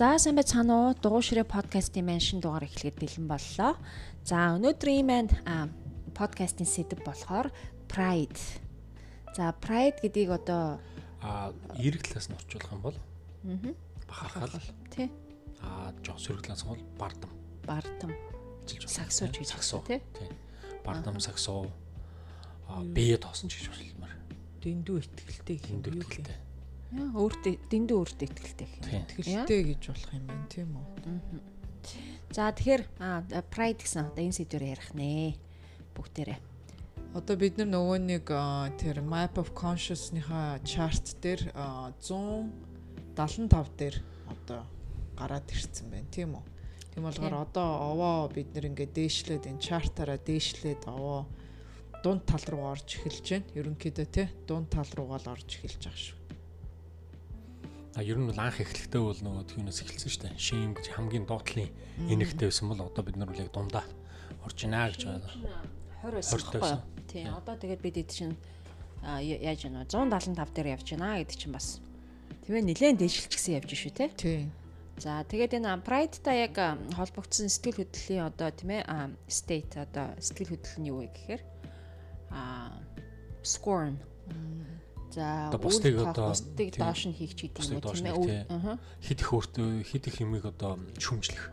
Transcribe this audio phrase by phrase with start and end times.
[0.00, 0.96] За сайн байцгаана уу?
[0.96, 3.76] Дугуй ширээ подкастын маань шин дугаар эхлэхэд бэлэн боллоо.
[4.24, 5.28] За өнөөдрийн маань
[6.16, 7.52] подкастын сэдэв болохоор
[7.84, 8.40] Pride.
[9.36, 10.80] За Pride гэдгийг одоо
[11.20, 12.96] а эрэг талаас нь орчуулах юм бол?
[13.44, 13.76] Аа
[14.08, 14.72] бахархал.
[14.88, 15.12] Тий.
[15.60, 17.32] А жоо сөрөг талаас нь бол бардам.
[17.68, 18.16] Бардам.
[18.64, 20.00] Саксууч гэж саксуу тий.
[20.80, 21.68] Бардам саксуу
[22.72, 24.16] а бие тоосон ч гэж болмоор
[24.64, 26.49] дэндүү итгэлтэй дэндүү итгэлтэй яа
[26.90, 28.70] өөртөө дэндүү өөртөө тий.
[28.90, 30.86] Итгэлтэй гэж болох юм байна тийм үү?
[32.34, 32.82] За тэгэхээр
[33.50, 35.38] Pride гэсэн одоо энэ сэдвээр ярих нэ
[35.94, 36.38] бүгдээрээ.
[37.14, 38.26] Одоо бид нар нөгөө нэг
[38.78, 43.96] тэр Map of Conscious-ныхаа chart дээр а, 175 дээр
[44.30, 44.62] одоо
[45.18, 46.44] гараад ирсэн байна тийм үү.
[46.94, 51.26] Тийм болохоор одоо овоо бид нар ингээд дээшлээд энэ chart-аараа дээшлээд овоо
[52.02, 53.50] дунд тал руу орж эхэлж байна.
[53.58, 56.19] Ерөнхийдөө тий дунд тал руугаа л орж эхэлж байгаа шүү.
[57.94, 61.26] А ер нь бол анх эхлэхдээ бол нөгөө түүнээс эхэлсэн шүү дээ шим гэж хамгийн
[61.26, 61.70] доотлын
[62.06, 63.84] энэгтэй байсан бол одоо бид нар үл яг дундаа
[64.46, 65.26] орж ийна гэж байна
[66.00, 66.82] 20 байсан 20 байхгүй юу?
[67.10, 67.24] Тий.
[67.26, 68.36] Одоо тэгээд бид эд чинь
[69.02, 71.82] яаж яана 175 дээр явж байна гэдэг чинь бас
[72.46, 74.06] тийм ээ нэлээд дэвшилчихсэн явж шүү те.
[74.14, 74.40] Тий.
[75.00, 76.54] За тэгээд энэ Pride та яг
[76.94, 78.84] холбогдсон сэтгэл хөдлөлийн одоо тийм ээ
[79.26, 81.42] state одоо сэтгэл хөдлөл нь юу вэ гэхээр
[82.30, 82.70] а
[83.42, 83.96] scorn
[85.10, 88.06] За Одоо бусдыг одоо бусдыг тийм, доош нь хийх ч гэдэг юм тийм
[88.46, 88.78] ээ.
[89.02, 91.50] хит их өөртөө хит их юмыг одоо шүмжлэх.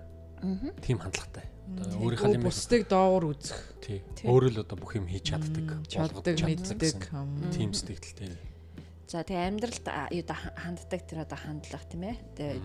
[0.86, 1.50] Тийм хандлагатай.
[1.68, 3.60] Одоо өөрийнхөө Өө юм бусдыг доогуур үзэх.
[3.82, 4.00] Тий.
[4.24, 7.10] Өөрөө л одоо бүх юм хийж чаддаг чаддаг мэддэг.
[7.50, 8.38] тийм сэтгэлтэй.
[9.10, 12.16] За тэгээ амьдралд да ханддаг тэр одоо хандлага тийм ээ.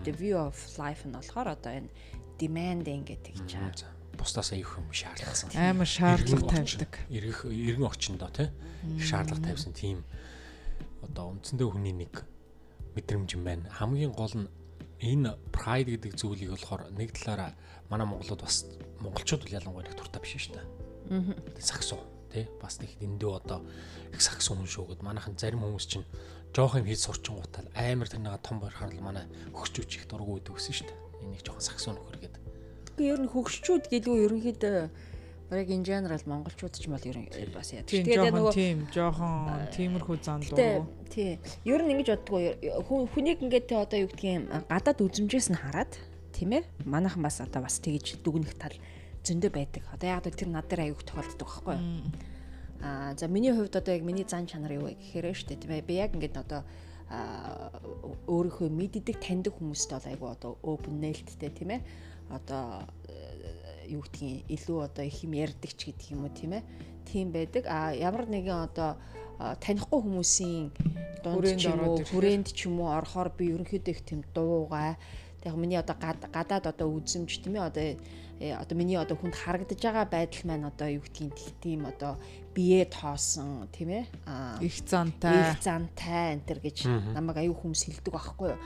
[0.05, 1.89] The, view of life нь болохоор одоо энэ
[2.37, 3.43] demanding гэдэг.
[3.49, 5.49] За, бусдаас аюух юм шаардлагасан.
[5.55, 6.93] Амар шаардлага тавьдаг.
[7.09, 8.51] эргэн орчиндоо тий.
[8.99, 10.03] Их шаардлага тавьсан тийм
[11.03, 12.23] одоо үндсэндээ хүний нэг
[12.95, 13.69] мэдрэмж юм байна.
[13.69, 14.47] Хамгийн гол нь
[15.03, 17.51] энэ pride гэдэг зүйлийг болохоор нэг талаараа
[17.91, 18.65] манай монголууд бас
[19.03, 20.65] монголчууд бол ялангуяа их дуртай биш шүү дээ.
[21.11, 21.35] Аа.
[21.59, 23.59] Саксуу тий бас нэг дэндүү одоо
[24.13, 26.07] их саксуу хүн шүү гэд манайхан зарим хүмүүс чинь
[26.55, 30.55] жоох юм хийж сурчин гутал амар тэрнээ том байхаар л манай хөгчүүч их дургу өгдөг
[30.55, 30.99] гэсэн шүү дээ.
[31.27, 32.41] Энийг жоохон саксуу нөхөр гэдэг.
[32.93, 34.77] Гэхдээ ер нь хөгшчүүд гэлгүй ерөнхийдөө
[35.49, 37.91] бараг in general монголчууд ч юм бол ерөн бас яадаг.
[37.91, 39.33] Тэгээд жоохон тийм жоохон
[39.75, 40.87] тиймэрхүү зан дуу.
[41.09, 41.39] тий.
[41.65, 42.41] Ер нь ингэж боддгоо
[42.87, 45.93] хүн хүнийг ингээд те одоо юу гэдгийг гадаад үзмжээс нь хараад
[46.33, 46.63] тийм ээ.
[46.85, 48.75] Манайхан бас одоо бас тэгж дүгнэх тал
[49.23, 49.83] зөндөө байдаг.
[49.93, 52.07] Одоо яг тэр над дээр аяуг тохиолддог байхгүй юу?
[52.83, 55.87] Аа за миний хувьд одоо яг миний зан чанар юу вэ гэхээр дээ тийм ээ.
[55.87, 56.67] Би яг ингээд одоо
[58.27, 61.81] өөрийнхөө мэддэг таньдаг хүмүүст бол айгу одоо open nältтэй тийм ээ.
[62.33, 66.63] Одоо э, юу гэдгийг илүү одоо их юм ярьдаг ч гэдэг юм уу тийм ээ.
[67.05, 67.63] Тийм байдаг.
[67.69, 68.97] А ямар нэгэн одоо
[69.59, 70.71] танихгүй хүмүүсийн
[71.23, 74.95] дунд ч юм уу хүрээнд ч юм уу орохоор би ерөнхийдөө их тийм дуугай
[75.43, 77.83] яг миний одоо гад- гадаад одоо үзэмж тийм ээ одоо
[78.39, 82.15] э, одоо миний одоо хүнд харагдаж байгаа байдал маань одоо юу гэдгийг тийм одоо
[82.55, 84.05] бие тоосон тийм ээ
[84.63, 85.51] Их зантай.
[85.51, 86.77] их зантай энэ төр гэж
[87.11, 88.59] намайг аюу хүмүүс хэлдэг байхгүй юу.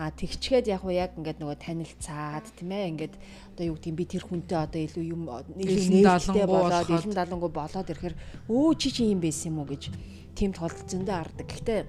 [0.00, 3.14] А тэгчгээд яг уу яг ингээд нөгөө танилцаад тийм ээ ингээд
[3.52, 7.92] одоо юу гэдгийг би тэр хүнтэй одоо илүү юм Илэн нээлттэй болоод илэн далангуй болоод
[7.92, 8.16] ирэхээр
[8.48, 9.68] өө чи чи юм байсан юм уу?
[9.68, 9.92] гэж
[10.32, 11.46] тийм тохиолдол зөндөө хардаг.
[11.52, 11.80] Гэхдээ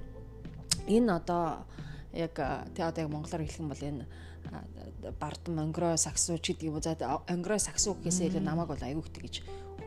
[0.91, 1.63] энэ одоо
[2.11, 2.35] яг
[2.75, 4.03] тий одоо яг монголоор хэлэх юм бол энэ
[5.16, 6.83] бардам онгроо саксуу ч гэдэг юм уу?
[6.83, 6.99] За
[7.31, 9.35] онгроо саксуу гэхээсээ илүү намайг бол гэдэг гэж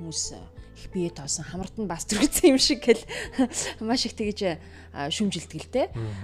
[0.01, 0.33] хүмүүс
[0.81, 1.45] их бие тоосон.
[1.45, 3.05] Хамарт нь бас төрөгцсөн юм шиг гэл
[3.85, 4.56] маш их тэгж
[5.12, 5.83] шүмжилдэг л те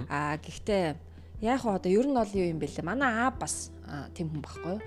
[0.09, 1.10] а гэхдээ
[1.41, 3.73] яг одоо ер нь бол юу юм бэ лээ манай аа бас
[4.13, 4.81] тийм хүн байхгүй юу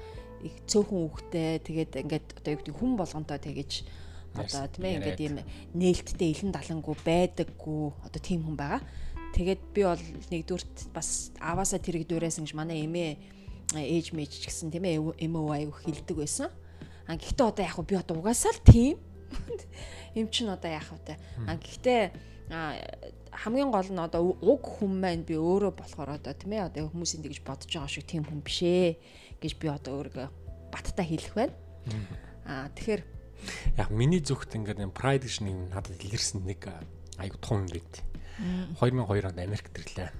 [0.45, 3.73] их цөөхөн үхтэй тэгээд ингээд одоо юу гэдэг хүн болгонтой тэгэж
[4.37, 5.37] одоо тийм ээ ингээд юм
[5.73, 8.83] нээлттэй илэн далангуу байдаггүй одоо тийм хүн байгаа.
[9.35, 13.19] Тэгээд би бол нэгдүгürt бас аваасаа тэрэг дүүрээсэн гэж манай эмээ
[13.75, 16.51] ээж мэж ч гэсэн тийм ээ эмээ аяг хилдэг байсан.
[17.09, 18.99] А гэхдээ одоо яг би одоо угаасаа л тийм
[20.19, 21.19] эм чин одоо яах вэ?
[21.47, 26.69] А гэхдээ хамгийн гол нь одоо уг хүн маань би өөрөө болохоор одоо тийм ээ
[26.69, 29.01] одоо хүмүүсийн тэгж бодож байгаа шиг тийм хүн биш ээ
[29.41, 30.29] гэж би одоо өөрийгөө
[30.69, 31.57] баттай хэлэх байна.
[32.45, 33.03] А тэгэхээр
[33.77, 36.69] Яг миний зүгт ингээд энэ Pride гэж нэг надад илэрсэн нэг
[37.19, 37.95] аюу том юм байт.
[38.81, 40.11] 2002 онд Америкт ирлээ.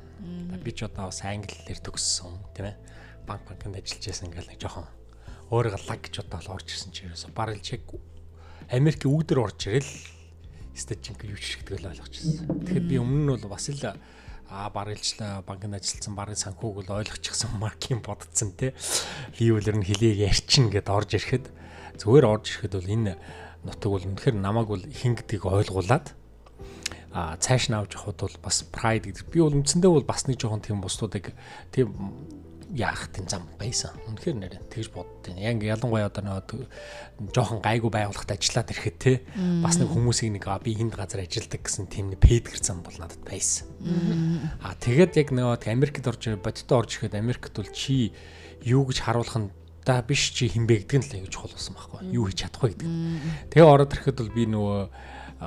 [0.61, 2.77] Би ч одоо бас англи хэлээр төгссөн тийм ээ.
[3.29, 4.89] Банк банкнд ажиллаж байсан ингээл нэг жоохон
[5.53, 7.85] өөрийгөө лаг гэж бодоод орж ирсэн чи ерөөсө бараг л чиг
[8.69, 9.93] Америкийн үүдэр орж ирэл
[10.75, 12.67] стажинг юу ч шигдэг л ойлгочихсон.
[12.67, 13.95] Тэгэхээр би өмнө нь бол бас л
[14.51, 18.75] а барилжлаа банкнд ажилласан барыг санхүүг бол ойлгочихсон маркийн бодцсон те
[19.39, 21.49] хийвэлэр нь хилийг ярьчин гэд орж ирэхэд
[21.99, 23.13] зүгээр орж ирэхэд бол энэ
[23.65, 26.13] нутаг бол үнэхээр намайг бол хин гэдгийг ойлгуулад
[27.15, 30.37] а цааш нь авч явахд бол бас pride гэдэг би бол үндсэндээ бол бас нэг
[30.37, 31.33] жоохон тийм бусдуудыг
[31.73, 31.95] тийм
[32.75, 33.95] яах тийм зам байсан.
[34.11, 39.13] Үнэхээр нэрэ тэгж боддیں۔ Яг ялангуяа одоо нэг жоохон гайгүй байгууллагт ажиллаад ирэхэд те
[39.63, 43.23] бас нэг хүмүүсийг нэг би энд газар ажилладаг гэсэн тийм нэг пэдгэр зам бол надад
[43.23, 43.71] байсан.
[44.59, 48.11] Аа тэгээд яг нэг Америкт орж бодитоо орж ирэхэд Америкт бол чи
[48.67, 49.51] юу гэж харуулах нь
[49.87, 52.89] да биш чи хинбэ гэдэг нь л аягүй чухал болсон байхгүй юу хийж чадахгүй гэдэг.
[53.53, 54.81] Тэгээ ороод ирэхэд бол би нөгөө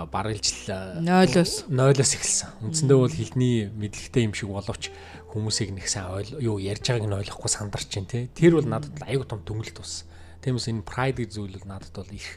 [0.06, 2.50] бараг ижил нойлоос нойлоос эхэлсэн.
[2.62, 4.94] Үндсэндээ бол хилний мэдлэгтэй юм шиг боловч
[5.34, 8.30] хүмүүсийг нэг сайн ойл юу ярьж байгааг нь ойлгохгүй сандарч чинь тий.
[8.30, 10.06] Тэр бол надад аягүй том дүнэлт болсон.
[10.46, 12.28] Тиймээс энэ pride гэж зүйл бол надад бол их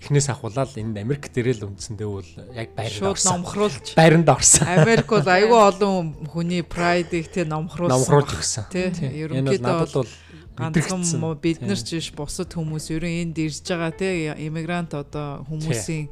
[0.00, 3.40] эхнээс ахуулаад энэ Америк дээрээ л үндсэндээ бол яг байранд орсон.
[3.40, 3.86] Номхруулж.
[3.96, 4.64] Байранд орсон.
[4.68, 5.96] Америк бол аягүй олон
[6.28, 7.96] хүний pride-ийг тий номхруулсан.
[7.96, 8.64] Номхруулж өгсөн.
[8.72, 8.92] Тий.
[9.24, 10.10] Ерөнхийдөө бол
[10.56, 16.08] ганцхан бид нар ч биш бусад хүмүүс ерөн энд ирж байгаа тий иммигрант одоо хүмүүсийн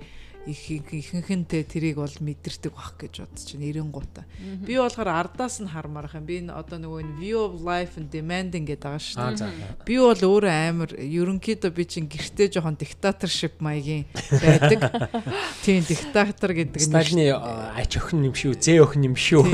[0.46, 4.23] их ихэнхэнтэй тэрийг бол мэдэрдэг бах гэж бодож байна 90 гута.
[4.61, 6.29] Би болохоор ардаас нь хармаарах юм.
[6.29, 9.88] Би одоо нөгөө энэ view of life and demanding гэдэг байгаа шүү дээ.
[9.88, 14.85] Би бол өөрөө амар ерөнхийдөө би чинь гэртээ жоохон диктаторшип маягийн байдаг.
[15.64, 19.49] Тийм диктатор гэдэг нь Сталины ач охин юм шүү, зээ охин юм шүү.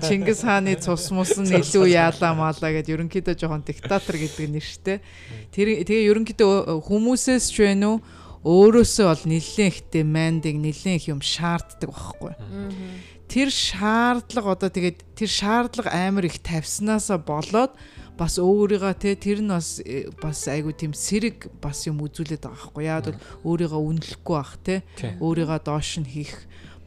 [0.00, 5.04] Чингис хааны цус мус нь илүү яалаа маалаа гэд ерөнхийдөө жоохон диктатор гэдэг нэрштэй.
[5.52, 11.20] Тэр тэгээ ерөнхийдөө хүмүүсээс ч вэ нүү өөрөөсөө бол нэлээд их демандинг нэлээд их юм
[11.20, 12.32] шаарддаг байхгүй.
[13.30, 17.76] Тэр шаардлага одоо тэгээд тэр шаардлага амар их тавьснаасаа болоод
[18.16, 22.58] бас өөрийгөө те тэр нь бас э, бас айгу тийм сэрэг бас юм үзүүлээд байгаа
[22.58, 22.84] байхгүй.
[22.84, 24.82] Яг бол өөрийгөө үнэлэхгүй бах те.
[25.22, 26.36] Өөрийгөө доош нь хийх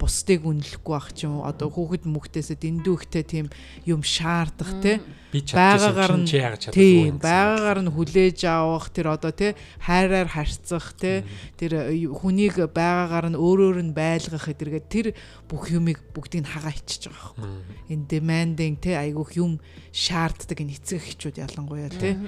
[0.04, 3.48] бусдыг үнэлэхгүй байх ч юм одоо хүүхэд мөхтөөсөө дэндүү ихтэй тийм
[3.88, 5.00] юм шаардах те.
[5.32, 6.28] Байгаагаар нь
[6.76, 11.24] тийм байгаагаар нь хүлээж авах тэр одоо те хайраар харьцах те.
[11.56, 15.08] Тэр э, хүнийг байгаагаар нь өөрөөр нь байлгах гэдэргээ тэр
[15.48, 19.64] бүх юмыг бүгдийг нь хагаа ичиж байгаа байхгүй энэ demanding те айгүйх юм
[19.96, 22.20] шаарддаг энэ эцэг эхчүүд ялангуяа те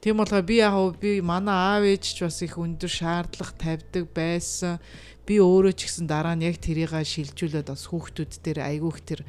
[0.00, 4.80] Тийм болохоор би яг би манай аав ээж ч бас их өндөр шаардлага тавьдаг байсан
[5.28, 9.20] би өөрөө ч гэсэн дараа нь яг тэрийг шилжүүлээд бас хүүхдүүд дээр айгүйх тэр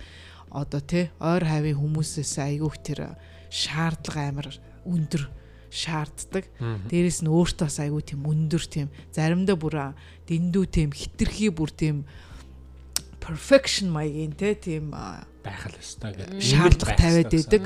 [0.47, 3.00] одоо тий ойр хавийн хүмүүсээс айгүйх тэр
[3.51, 4.47] шаардлага амар
[4.88, 5.27] өндөр
[5.71, 6.47] шаарддаг.
[6.88, 9.95] Дээрэс нь өөртөө бас айгүй тийм өндөр тийм заримдаа бүр
[10.27, 12.03] дэндүү тийм хитрхи бүр тийм
[13.21, 17.63] perfection маягийн те тийм байх л өстой гэдэг шаардлага тавиад байдаг.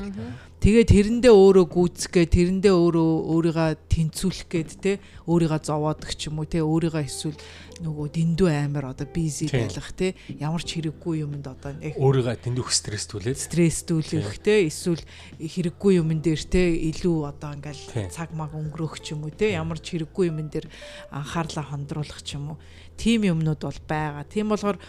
[0.65, 4.91] Тэгээд тэрэндээ өөрөө гүйцэхгээ тэрэндээ өөрөө өөрийгөө тэнцүүлэх гээд те
[5.29, 7.37] өөрийгөө зовоодог ч юм уу те өөрийгөө эсвэл
[7.85, 13.37] нөгөө дэндүү амар одоо бизи байлгах те ямар ч хэрэггүй юмд одоо өөрийгөө дэндүү стресстүүлээд
[13.45, 15.03] стресстүүлэх те эсвэл
[15.37, 19.77] хэрэггүй юмн дээр те илүү одоо ингээл цаг маг өнгөрөх ч юм уу те ямар
[19.77, 20.71] ч хэрэггүй юмн дээр
[21.11, 22.59] анхаарлаа хондруулах ч юм уу.
[22.95, 24.23] Тийм юмнууд бол байгаа.
[24.23, 24.79] Тийм болохоор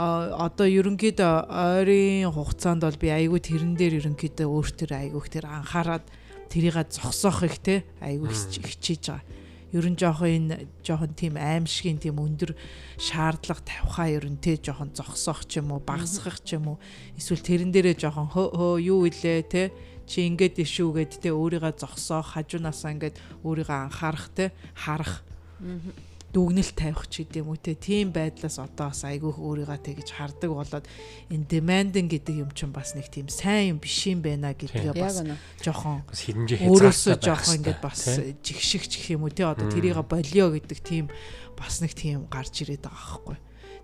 [0.00, 6.04] одоо ерөнхийдөө ойрын хугацаанд бол би айгүй тэрэн дээр ерөнхийдөө өөртөө айгүйх тэр анхаарад
[6.48, 9.24] тэрийг зогсоох их те айгүй хичээж байгаа.
[9.70, 12.58] Ер нь жоохон энэ жоохон тийм аимшигын тийм өндөр
[12.98, 16.78] шаардлага тавихаа ер нь те жоохон зогсоох ч юм уу багасгах ч юм уу
[17.14, 19.70] эсвэл тэрэн дээрээ жоохон хөө юу илээ те
[20.10, 25.22] чи ингээд ишүү гэд те өөрийгөө зогсоох хажуунаасаа ингээд өөрийгөө анхаарах те харах
[26.30, 27.74] дүгнэлт тавих ч гэдэм үү те.
[27.74, 30.86] Тийм байдлаас одоо бас айгүйх өөрийгөө тэгж хардаг болоод
[31.26, 35.26] энэ demanding гэдэг юм чинь бас нэг тийм сайн юм биш юм байна гэдгээ бас
[35.58, 38.06] жоохон өөрөөсөө жоохон ингээд бас
[38.46, 39.42] жигшиг ч гэх юм уу те.
[39.42, 41.10] Одоо тэрийг болио гэдэг тийм
[41.58, 43.38] бас нэг тийм гарч ирээд байгаа байхгүй.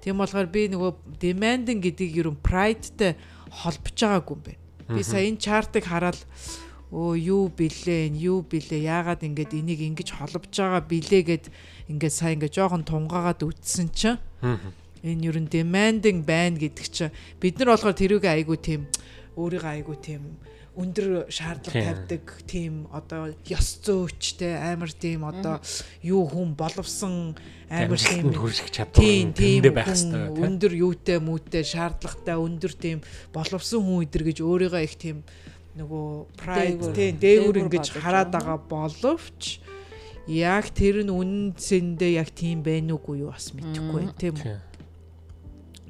[0.06, 3.18] Тийм болохоор би нөгөө demanding гэдгийг ер нь prideтэй
[3.50, 4.62] холбож байгаагүй юм байна.
[4.94, 6.20] Би сая энэ чартыг хараад
[6.92, 8.86] өө юу бэлээ юу бэлээ?
[8.86, 11.44] Яагаад ингэж энийг ингэж холбож байгаа бэлээ гэд
[11.90, 14.18] ингээд сая ингээд жоохон тунгаагаад үтсэн чинь
[15.02, 18.86] энэ юу н demanding байна гэдэг чинь бид нар болохоор тэрүүгээ айгу тийм
[19.34, 20.22] өөрийгөө айгу тийм
[20.76, 25.56] өндөр шаардлага тавьдаг тийм одоо ёс зөөчтэй амар тийм одоо
[26.04, 27.32] юу хүн боловсон
[27.72, 29.00] амар тийм хөрсөх чадвар
[29.32, 32.98] тийм байх хэрэгтэй өндөр юутэй мүүтэй шаардлагатай өндөр тийм
[33.32, 35.24] боловсон хүн өдр гэж өөрийгөө их тийм
[35.76, 36.06] нөгөө
[36.40, 39.60] pride тийм дээгүр ингэж хараад байгаа боловч
[40.26, 44.58] яг тэр нь үнэндээ яг тийм байна уугүй юу бас мэдэхгүй байна тийм үү.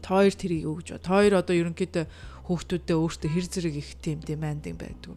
[0.05, 0.99] Тоор тэрийг ба.
[1.01, 2.05] Тоор одоо ерөнхийдөө
[2.47, 5.17] хүүхдүүдээ өөртөө хэр зэрэг их тийм демандинг байдаг.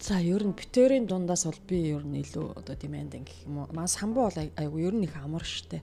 [0.00, 3.68] За ер нь битэрийн дундаас бол би ер нь илүү одоо демандинг гэх юм уу.
[3.72, 5.80] Маа самбуу бол айгу ер нь их амар штэ.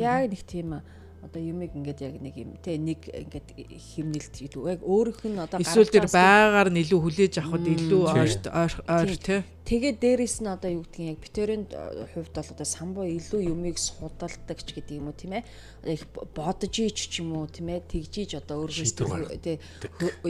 [0.00, 0.80] Яг нэг тийм
[1.24, 4.62] одоо юмыг ингээд яг нэг юм те нэг ингээд химнэлт илүү.
[4.76, 9.42] Яг өөрийнх нь одоо эсвэл тэр байгаар нь илүү хүлээж авахд илүү ойрт ойр те
[9.64, 11.64] тэгээд дээрэс нь одоо юу гэдгийг яг битэрийн
[12.12, 15.44] хувьд бол одоо самбуу илүү юмыг судалдаг ч гэдэг юм уу тийм ээ?
[15.88, 17.88] Их бодож ич ч юм уу тийм ээ?
[17.88, 19.58] Тэгжиж одоо өөрөөсөө те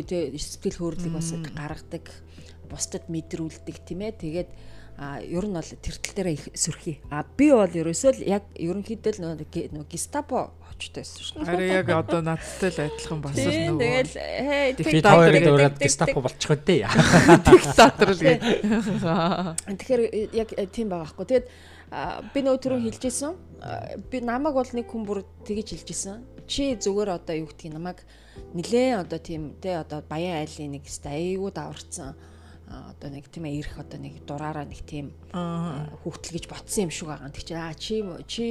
[0.07, 2.07] те сэтгэл хөдлөлийг бас гаргадаг
[2.71, 4.13] бусдад мэдрүүлдэг тийм ээ.
[4.23, 4.51] Тэгээд
[4.97, 7.01] а ер нь бол тэртэл дээр их сөрхий.
[7.11, 11.47] А би бол ерөөсөө л яг ерөнхийдөө л нөгөө гестапо очтой байсан шүү.
[11.47, 14.07] Харин яг одоо надтай л адилхан бас л нөгөө.
[14.79, 16.87] Тэгэл би хоёрыг ураад гестапо болчихгоо дээ.
[17.43, 18.39] Диктатор л гээ.
[19.83, 21.27] Тэгэхээр яг тийм байгаа хгүй.
[21.27, 21.47] Тэгээд
[22.31, 23.35] би нөгөө түрүү хэлжсэн.
[24.11, 26.23] Би намайг бол нэг хүн бүр тэгэж хэлжсэн.
[26.47, 28.07] Чи зүгээр одоо юу гэдгийг намайг
[28.55, 32.15] нилээ одоо тийм те одоо баян айлын нэг стай айгуу даварцсан
[32.69, 37.09] одоо нэг тийм ээ ирэх одоо нэг дураараа нэг тийм хүүхдэл гэж ботсон юм шиг
[37.13, 37.29] байгаа.
[37.29, 37.95] Тэг чи аа чи
[38.25, 38.47] чи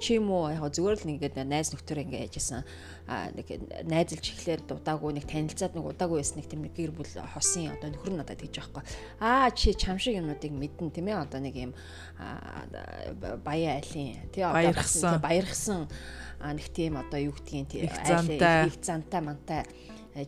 [0.00, 2.62] чи юм уу яг зүгээр л ингээд найз нөхдөр ингээд яжсэн
[3.10, 3.50] а нэг
[3.84, 8.14] найзалж ихлээр дудаагүй нэг танилцаад нэг удаагүй байсан нэг тийм гэр бүл хосын одоо нөхөр
[8.16, 8.82] надад тэгж байхгүй.
[9.18, 11.72] Аа чи чам шиг юмнуудыг мэдэн тийм ээ одоо нэг юм
[13.44, 15.18] баяа айлын тий баярхсан.
[15.18, 15.90] баярхсан
[16.38, 19.66] нэг тийм одоо юу гэдгийг тий айлын их зантай мантай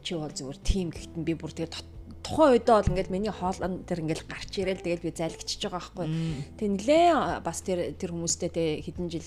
[0.03, 1.92] чи бол зүгээр тим гэхдээ би бүр тэгээ
[2.23, 6.07] тухайн үедээ бол ингээл миний хоолн тэр ингээл гарч ирээл тэгэл би зайлгчиж байгаа байхгүй.
[6.57, 9.27] Тэг нилээ бас тэр тэр хүмүүстэй тэ хэдэн жил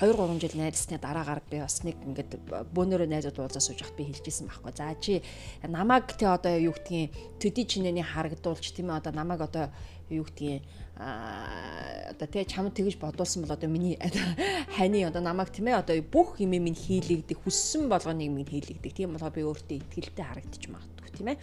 [0.00, 2.40] 2 3 жил найзсны дараагаар би бас нэг ингээд
[2.72, 4.72] бөөнөрөө найзууд уулзаа сууж хат би хэлжсэн байхгүй.
[4.72, 5.20] За чи
[5.62, 9.68] намайг тэ одоо юу гэдгийг төдий чинээний харагдуулж тийм ээ одоо намайг одоо
[10.08, 10.64] юу гэдгийг
[11.00, 13.96] а одоо тэ чамд тэгж бодуулсан бол одоо миний
[14.76, 19.16] хани одоо намайг тийм ээ одоо бүх юм минь хийлэгдэх хүссэн болгоныг минь хийлэгдэх тийм
[19.16, 21.38] болохоор би өөртөө ихтгэлтэй харагдчих магадгүй тийм ээ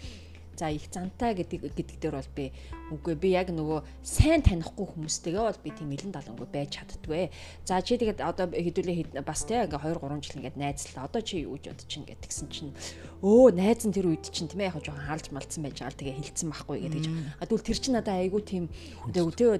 [0.58, 2.50] За их зантай гэдэг гэдэг дээр бол би
[2.90, 7.30] үгүй би яг нөгөө сайн танихгүй хүмүүстэйгээ бол би тийм илэн далангүй байж чаддгүй.
[7.62, 11.06] За чи тэгээд одоо хэдүүлээ бас тийм ингээ 2 3 жил ингээд найзлаа.
[11.06, 12.74] Одоо чи юу гэж бодож чинь гэдэг гисэн чинь
[13.22, 16.02] өө найз нь тэр үед чинь тийм ээ яг жоохон хаалж малцсан байж байгаа л
[16.02, 17.18] тэгээ хилцсэн байхгүй гэдэг чинь.
[17.38, 18.66] А тэгвэл тэр чинь надаа айгүй тийм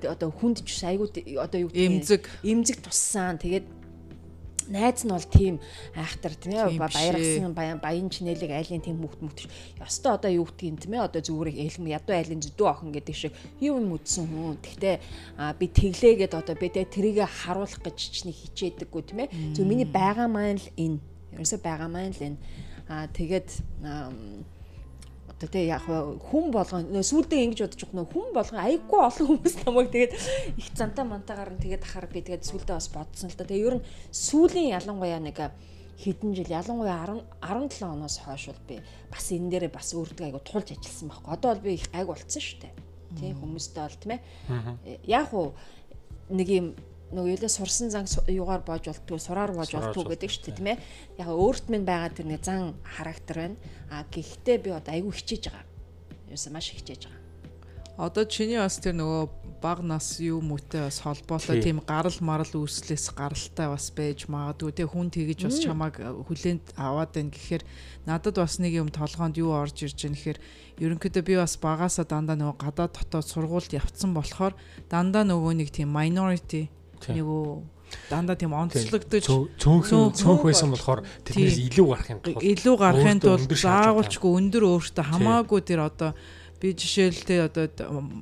[0.10, 3.38] одоо хүнд ч айгүй одоо юу гэдэг имзэг имзэг туссан.
[3.38, 3.87] Тэгээд
[4.70, 5.56] найз нь бол тийм
[5.96, 9.40] айхтар тийм ээ баяргсан баян чинэлэг айлын тийм хөвгт мөвт
[9.80, 13.34] ёстой одоо юу гэдгийг тийм ээ одоо зүгээр элэм ядуу айлын зүдүү охин гэдэг шиг
[13.64, 14.58] юм мэдсэн хүн.
[14.60, 14.96] Гэхдээ
[15.60, 19.34] би тэглээгээд одоо би тэрийг харуулах гэж чинь хичээдэггүй тийм ээ.
[19.56, 21.00] Зөв миний байгаа маань л энэ.
[21.36, 22.38] Ерөөсөө байгаа маань л энэ.
[22.88, 23.50] Аа тэгээд
[25.38, 29.94] одоо тий яг хүн болгон сүулдэ ингэж бодож байгаа хүн болгон айгүй олон хүмүүс намайг
[29.94, 30.14] тэгээд
[30.58, 33.46] их зантаа мантаагаар нь тэгээд ахаар би тэгээд сүулдэ бас бодсон л да.
[33.46, 35.38] Тэгээд ер нь сүүлийн ялангуяа нэг
[36.02, 38.76] хэдэн жил ялангуяа 10 17 оноос хойш бол би
[39.14, 41.34] бас энэ дээрээ бас өөртөө айгу тулж ажилласан байхгүй.
[41.34, 42.74] Одоо бол би их гайг болцсон шүү дээ.
[43.18, 44.22] Тий хүмүүстэй бол тийм ээ.
[45.06, 45.54] Яг уу
[46.30, 46.68] нэг юм
[47.12, 50.78] нөгөө юулаа сурсан зан юугаар боож болтгүй сураар боож болтгүй гэдэг шүү дээ тийм ээ.
[51.24, 53.58] Яг өөрт минь байгаа тэр нэг зан характер байна.
[53.88, 55.66] А гэхдээ би одоо айгүй хичээж байгаа.
[56.28, 57.24] Юусе маш хичээж байгаа.
[57.98, 63.10] Одоо чиний бас тэр нөгөө баг нас юу мүтэй бас холбоотой тийм гарал марал үүслээс
[63.18, 65.98] гаралтай бас байж магадгүй те хүн тэгэж бас чамааг
[66.30, 67.64] хүлээнд аваад байна гэхээр
[68.06, 70.40] надад бас нэг юм толгоонд юу орж ирж байна гэхээр
[70.78, 74.54] ерөнхийдөө би бас багасаа дандаа нөгөө гадаад дотоод сургуульд явцсан болохоор
[74.94, 76.70] дандаа нөгөө нэг тийм minority
[77.06, 77.46] Нөгөө
[78.12, 84.32] дандаа тийм онцлогдож цөөнх цөөнх байсан болохоор тэрнээс илүү гарахын тулд илүү гарахын тулд заавалчгүй
[84.42, 86.12] өндөр өөртөө хамаагүй тэр одоо
[86.60, 87.70] би жишээлтэй одоо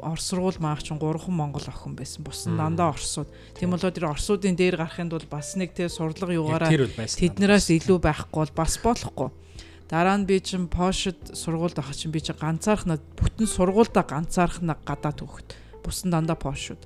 [0.04, 2.24] орос сургууль маах чинь 3хан монгол охин байсан.
[2.24, 3.32] Бус нь дандаа орсууд.
[3.56, 8.40] Тийм болоо тэр орсуудын дээр гарахын тулд бас нэг тэр сурлага югаараа тэднээс илүү байхгүй
[8.44, 9.30] бол бас болохгүй.
[9.88, 15.22] Дараа нь би чинь Пошд сургуульд авах чинь би чинь ганцаархнаа бүтэн сургуульдаа ганцаархнаа гадаад
[15.24, 15.56] хөөхт.
[15.80, 16.82] Бус нь дандаа Пошд.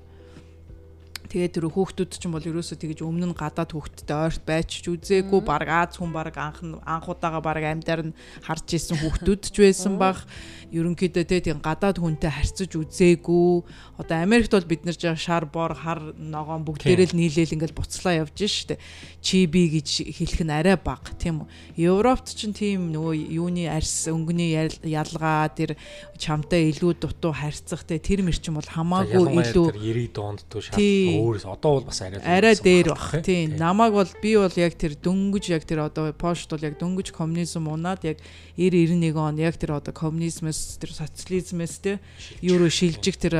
[1.29, 4.89] Тэгээд тэр хүүхдүүд ч юм бол ерөөсөө тэгэж өмнө нь гадаад хүүхдтэй ойрт байж ч
[4.89, 9.55] үзээгүй баг Аз хүн баг анх анх удаага баг амьдаар нь харж исэн хүүхдүүд ч
[9.62, 10.25] байсан баг
[10.74, 13.62] ерөнхийдөө тийм гадаад хүнтэй харьцаж үзээгүй.
[14.01, 18.25] Одоо Америкт бол бид нар жаа шар бор хар ногоон бүгдээрээ л нийлээл ингээл буцлаа
[18.25, 18.81] явж штэ.
[19.21, 21.89] Чи би гэж хэлэх нь арай бага тийм үү.
[21.89, 25.77] Европт ч тийм нөгөө юуны арьс өнгөний ялгаа тэр
[26.17, 30.77] чамтай илүү дутуу харьцах тэр мэрчим бол хамаагүй илүү 90 доонддуу шал
[31.19, 33.21] өөрөөс одоо бол бас арай арай дээр баг.
[33.23, 37.11] Тийм намайг бол би бол яг тэр дөнгөж яг тэр одоо Польшд бол яг дөнгөж
[37.11, 38.17] коммунизм унаад яг
[38.55, 41.99] 90 91 он яг тэр одоо коммунизмээс тэр социализмээс те
[42.41, 43.35] евро шилжих тэр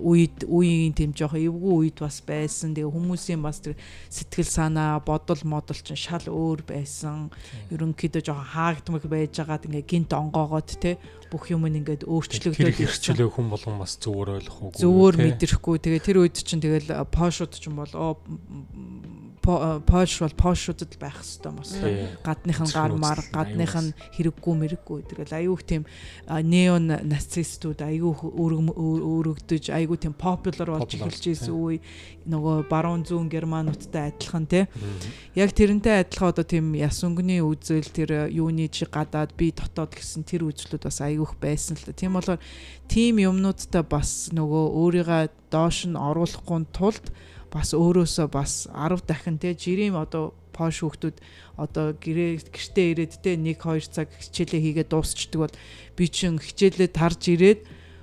[0.00, 2.74] үед үеийн тэм жоох эвгүй үед бас байсан.
[2.74, 3.76] Тэгээ хүмүүсийн бас тэр
[4.08, 7.30] сэтгэл санаа, бодол модол чинь шал өөр байсан.
[7.70, 10.96] Ерөнхийдөө жоох хаагдмаг байж байгаад ингээ гинт онгоогоод те
[11.30, 16.18] бүх юм ингээд өөрчлөгдөж ирчихлээ хүн болгон бас зүгээр ойлгох уу зүгээр мэдрэхгүй тэгээ тэр
[16.26, 17.94] үед чинь тэгэл пошууд чинь бол
[19.40, 22.12] Польш бол Польшуудад байх хэвээр бас Тий.
[22.20, 25.88] гадных нь Үзэх гар мар үзэл, гадных аюу нь хэрэггүй мэрэггүй тэгэл аюух тийм
[26.28, 31.80] неон нацистууд аюух өргөдөж аюу тийм популяр болж эхэлж исэн үе.
[32.28, 34.68] Нөгөө баруун зүүн германуудтай адилхан тий.
[35.32, 40.44] Яг тэрнтэй адилхан одоо тийм ясунгны үзэл тэр юуны чи гадаад би дотоод гэсэн тэр
[40.52, 41.96] үзлүүд бас аюух байсан л та.
[41.96, 42.44] Тийм болохоор
[42.92, 47.08] тийм юмнуудтай бас нөгөө өөрийгөө доош нь оруулахгүй тулд
[47.50, 51.16] бас өөрөөсөө бас 10 дахин те жирийн одоо пош хүүхдүүд
[51.58, 55.56] одоо гэрээ гэртээ ирээд те 1 2 цаг хичээлээ хийгээд дуусчдаг бол
[55.98, 57.60] би чин хичээлээ тарж ирээд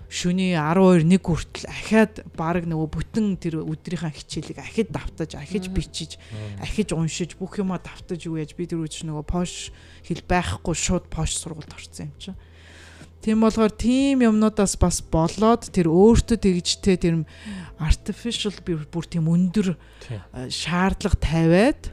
[0.08, 6.16] шөнийн 12 1 хүртэл ахаад баг нөгөө бүтэн тэр өдрийнхаа хичээлийг ахиж давтаж ахиж бичиж
[6.64, 9.76] ахиж уншиж бүх юма давтаж юу яаж би тэр үуч нөгөө пош
[10.08, 12.40] хэл байхгүй шууд пош сургуульд орсон юм чинь
[13.28, 17.28] Тийм болохоор тийм юмнуудаас бас болоод тэр өөртөө тэгжтэй тэр
[17.76, 21.92] artificial бүр тийм өндөр э, шаардлага тавиад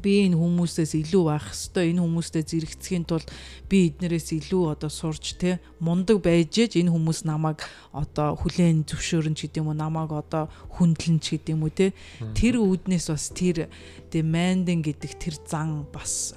[0.00, 3.28] би энэ хүмүүсээс илүү байх хэвээр энэ хүмүүстэй зэрэгцхийн тулд
[3.68, 7.60] би эднэрээс илүү одоо сурч те мундаг байж ээж энэ хүмүүс намайг
[7.92, 10.48] одоо хүлээн зөвшөөрөн ч гэдэм үү намайг одоо
[10.80, 11.86] хүндлэн ч гэдэм үү те
[12.32, 13.68] тэр үүднээс бас тэр
[14.08, 16.32] demanding гэдэг тэр зан бас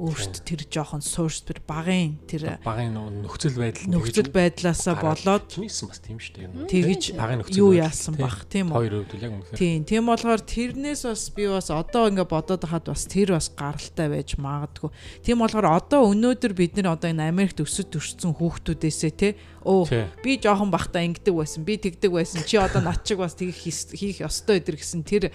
[0.00, 6.00] өөрт тэр жоохон source тэр багын тэр багын нөхцөл байдал нөхцөл байдлаасаа болоод чинийсэн бас
[6.00, 6.64] тийм шүү дээ.
[6.64, 8.76] тэгж багын нөхцөл юу яасан бах тийм үү?
[8.80, 9.60] Хоёр хувьд л яг үнэхээр.
[9.60, 14.08] Тийм, тийм болохоор тэрнээс бас би бас одоо ингээ бодоод хахад бас тэр бас гаралтай
[14.08, 14.90] байж магадгүй.
[15.20, 20.38] Тийм болохоор одоо өнөөдөр бид нэр одоо энэ Америкт өсөд төрсэн хүүхдүүдээсээ те өө би
[20.42, 22.42] жоохон бахта ингэдэг байсан, би тэгдэг байсан.
[22.46, 23.58] Чи одоо над чиг бас тэгэх
[23.94, 25.30] хийх ёстой өдр гэсэн тэр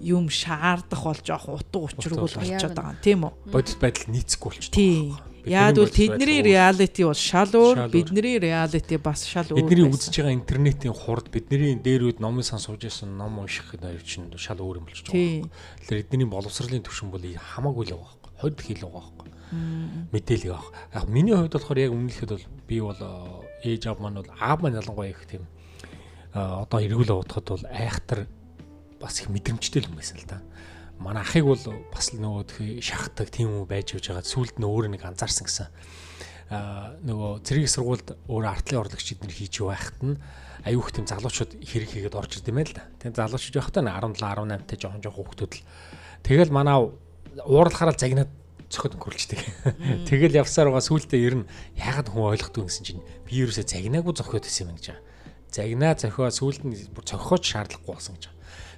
[0.00, 3.32] юм шаардах бол жоохон утга учиргүй болчиход байгаа юм, тийм үү?
[3.50, 4.52] бодит байдал нийцэхгүй.
[4.70, 5.18] Тийм.
[5.42, 9.58] Бидний Яг бол тэдний реалити бол шал өөр, бидний реалити бас шал өөр.
[9.58, 9.98] Бидний байсан.
[9.98, 14.62] үзэж байгаа интернетийн хурд бидний дээрүүд номын сан сууж исэн ном унших хоёр чинь шал
[14.62, 15.50] өөр юм болчихж байгаа.
[15.82, 18.21] Тэгэхээр эдний боловсролын төвшин бол хамаагүй л байгаа.
[18.42, 19.28] Хойд хил байгаа байхгүй.
[20.10, 20.72] Мэдээлэл авах.
[20.90, 24.58] Яг миний хувьд болохоор яг өмнөлөхэд бол би бол э, ээж аав маань бол аав
[24.58, 25.46] маань ялангуяа их тийм
[26.34, 28.26] э, одоо эргүүл удахад бол айхтар
[28.98, 30.42] бас их мэдрэмжтэй л байсан л да.
[30.98, 31.60] Манай ахыг бол
[31.92, 34.24] бас л нөгөө шахдаг тийм үү байж явж байгаа.
[34.24, 35.68] Сүүлд нь өөр нэг анзаарсан гэсэн.
[36.48, 40.16] Аа нөгөө зэрэг сургуульд өөр артлын орлогч эднэр хийж байхад нь
[40.64, 42.86] аюух тийм залуучууд хэрэг хийгээд орж ирд юм байл да.
[43.02, 45.64] Тэгээ залуучууд явахдаа 17 18 та жоохон жоохон хүүхдүүд л
[46.22, 46.76] тэгэл манай
[47.46, 48.30] уурлахаараа загнаад
[48.72, 49.40] цохид өнгөрлждэг.
[50.08, 54.44] Тэгэл явсаар байгаа сүултээ ер нь яагаад хүн ойлгохгүй гэсэн чинь би ерөөсөө загнаагүй зохиод
[54.48, 54.96] байсан юм гэж.
[55.52, 58.32] Загнаа зохио сүулт нь бүр цохиоч шаардлагагүй болсон гэж.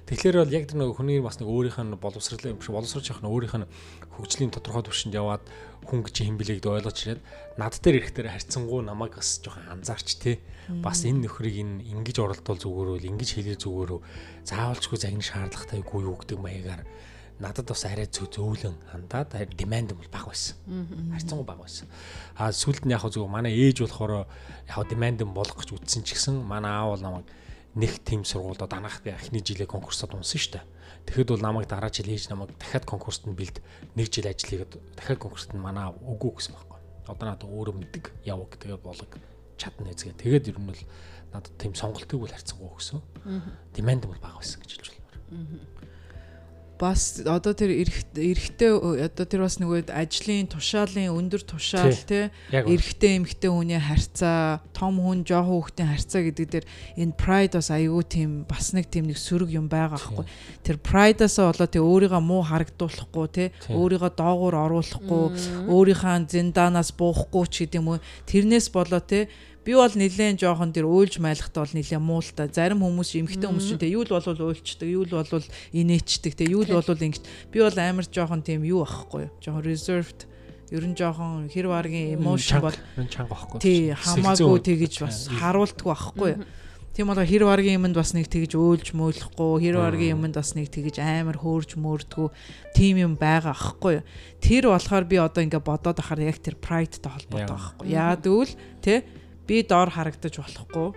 [0.05, 3.25] Тэгэхээр бол яг тэр нэг хүний бас нэг өөрийнх нь боловсрол юм шиг боловсролч явах
[3.25, 3.69] нь өөрийнх нь
[4.13, 5.41] хөгжлийн тодорхой түвшинд яваад
[5.81, 7.21] хүн гэж юм билээ гэдээ ойлгож ирээд
[7.57, 10.37] над дээр ирэхээр харьцангуй намайг бас жоохон анзаарч те
[10.69, 14.01] бас энэ нөхрийг энэ ингэж оролдвол зүгээр үл ингэж хэлээ зүгээр үү
[14.45, 16.81] заавалчгүй загнах шаардлагатайгүй юу гэдэг маягаар
[17.39, 20.55] надад бас арай зөө зөөлөн хандаад demand бол бага байсан.
[21.11, 21.87] Харьцангуй бага байсан.
[22.35, 24.23] А сүлд нь яг зөв манай ээж болохоор
[24.67, 27.27] яг demand болох гэж үтсэн ч гэсэн манай аав бол намайг
[27.75, 30.65] нэг тим сургуульд анх эхний жилээ конкурсод унсан шүү дээ.
[31.11, 33.59] Тэгэхэд бол намайг дараа жил ээж намайг дахиад конкурсод нь бэлд
[33.99, 36.79] нэг жил ажил хийгээд дахиад конкурсод нь манай үгүй гэсэн байхгүй.
[37.11, 39.11] Одоо надад өөрөө мэддэг яв тэгээд болог
[39.59, 40.15] чадна эзгээ.
[40.23, 40.81] Тэгээд ер нь бол
[41.35, 43.03] надад тийм сонголтыг бол харьцангуй өгсөн.
[43.75, 45.75] Demand бол бага байсан гэж хэлж байна.
[46.79, 48.71] Бас одоо тэр эрэгтэй
[49.07, 55.23] одоо тэр бас нөгөө ажлын тушаалын өндөр тушаал те эрэгтэй эмэгтэй хүний харьцаа том хүн
[55.23, 56.65] жоохон хүүхдийн харьцаа гэдэг дээр
[56.99, 60.25] энэ pride бас аягүй тийм бас нэг тийм нэг сөрөг юм байгаа байхгүй
[60.67, 65.23] тэр pride-аас болоо тэг өөрийгөө муу харагдуулахгүй те өөрийгөө доогуур оруулахгүй
[65.71, 69.31] өөрийнхөө зиндаанаас буухгүй ч гэдэм үү тэрнээс болоо те
[69.65, 72.45] би бол нилээн жоохон тэр уйлж майлахтаа бол нилээн муу л та.
[72.45, 76.45] Зарим хүмүүс эмхтэй хүмүүс чинь те юу л болвол уйлчдаг юу л болвол инээчдэг те.
[76.45, 79.33] Юу л болвол ингэж би бол амар жоохон тийм юу ахгүй юу?
[79.41, 80.29] Жоохон reserved
[80.69, 82.77] ер нь жоохон хэр варгийн emotion бол
[83.09, 83.59] чанга байхгүй.
[83.61, 86.45] тий хамаагүй тэгэж бас харуулдаг байхгүй юу?
[86.95, 90.71] Тийм болоо хэр варгийн юмд бас нэг тэгж өөлж мөөлөхгүй хэр варгийн юмд бас нэг
[90.71, 92.27] тэгж амар хөөрж мөөрдгүү
[92.73, 94.07] тийм юм байгаа аахгүй юу?
[94.39, 97.51] Тэр болохоор би одоо ингээ бодоод ахаар яг тэр pride-тай холбоотой Яг.
[97.51, 99.03] байхгүй яа гэвэл те
[99.47, 100.87] би доор харагдаж болохгүй.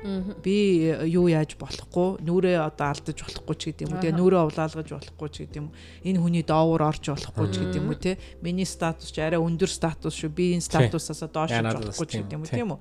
[0.43, 0.57] Би
[0.89, 2.25] э, юу яаж болохгүй?
[2.25, 5.75] Нүрээ одоо алдаж болохгүй ч гэдэм үү тэгээ нүрээ увлаалгаж болохгүй ч гэдэм үү?
[6.09, 8.13] Энэ хүний доовор орж болохгүй ч гэдэм үү те?
[8.41, 10.33] Миний статус ч арай өндөр статус шүү.
[10.33, 12.57] Би энэ статусаасаа доош болохгүй ч гэдэм үү тий.
[12.57, 12.81] тийм үү?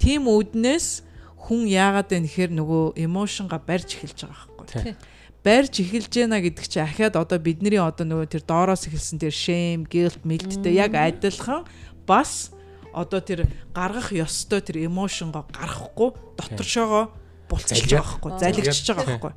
[0.00, 0.88] Тийм үднээс
[1.44, 4.94] хүн яагаад вэ гэхээр нөгөө эмошнга барьж эхэлж байгаа байхгүй.
[5.42, 9.82] Барьж эхэлж байна гэдэг чи ахаад одоо бидний одоо нөгөө тэр доороос эхэлсэн тэр shame,
[9.90, 11.66] guilt, guilt-тэй яг адилхан
[12.06, 12.54] бас
[12.92, 17.12] одоо тэр гаргах ёстой тэр эмошнго гаргахгүй доторшоогоо
[17.48, 18.40] булцчихж байгаа байхгүй Аа.
[18.40, 19.32] залгичж байгаа байхгүй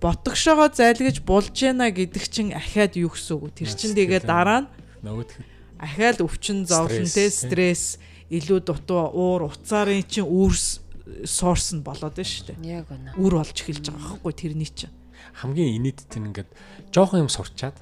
[0.00, 3.50] ботгошоогоо зайлгаж болж яана гэдэг чинь ахаад юу гэсэн үг.
[3.50, 4.68] Тэр чинь тэгээ дараа нь
[5.02, 5.34] нөгөөх
[5.78, 7.84] ахаал өвчин зовлон Стресс, те стресс
[8.30, 10.82] илүү дутуу уур уцаарын чинь үрс
[11.26, 12.82] сорс нь болоод байна шүү дээ.
[12.82, 13.18] Яг үнэ.
[13.18, 14.94] Үр болж эхэлж байгаа байхгүй тэрний чинь.
[15.42, 16.50] хамгийн инээдтэй нь ингээд
[16.94, 17.78] жоохон юм сурчаад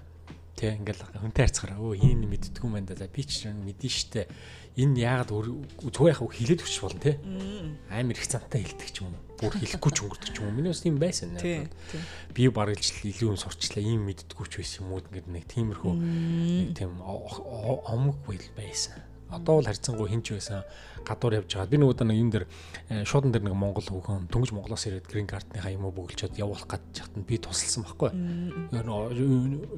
[0.56, 4.28] тий ингээд хүнтэй харьцахаараа өө энэ мэддэггүй юм байна да би ч мэдэн штэ
[4.76, 7.16] энэ яагаад зүгээр яхаа хилээд өчч болно тий
[7.88, 9.24] амар их цантай хилдэг ч юм уу?
[9.40, 10.56] Бүр хэлэхгүй ч өнгөрдөг ч юм уу?
[10.56, 11.68] Миний бас тийм байсан нэ.
[12.36, 13.80] Би бараг л илүү юм сурчлаа.
[13.80, 19.00] Ийм мэддэггүй ч байсан юм уу ингээд нэг тиймэрхүү нэг тийм омог байл байсан.
[19.32, 20.62] Одоо бол харьцангуй хинч байсан
[21.06, 21.70] гадуур явж байгаа.
[21.70, 22.44] Би удаа нэг юм дээр
[22.90, 26.66] э, шуудан дээр нэг монгол хүүхэн дөнгөж монголоос ирээд грин картныхаа юм уу бөглчөөд явуулах
[26.66, 28.10] гэж яхад нь би тусалсан байхгүй.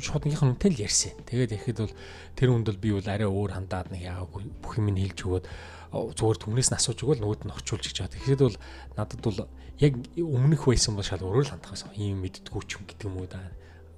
[0.00, 1.12] Шуудныхын үнтэй л ярьсан.
[1.28, 1.94] Тэгээд ихэд бол
[2.32, 5.46] тэр хүнд бол би бол арай өөр хандаад нэг яагаагүй бүх юм нь хэлж өгөөд
[5.92, 8.58] зүгээр түнээс нь асууж өгөөл нөгөөд нь очуулж гэж байгаа тэгэхэд бол
[8.96, 9.38] надад бол
[9.80, 11.92] яг өмнөх байсан бол шал өөрөө л хандах байсан.
[11.96, 13.40] Ийм мэддгүү ч юм гэдэг юм уу да.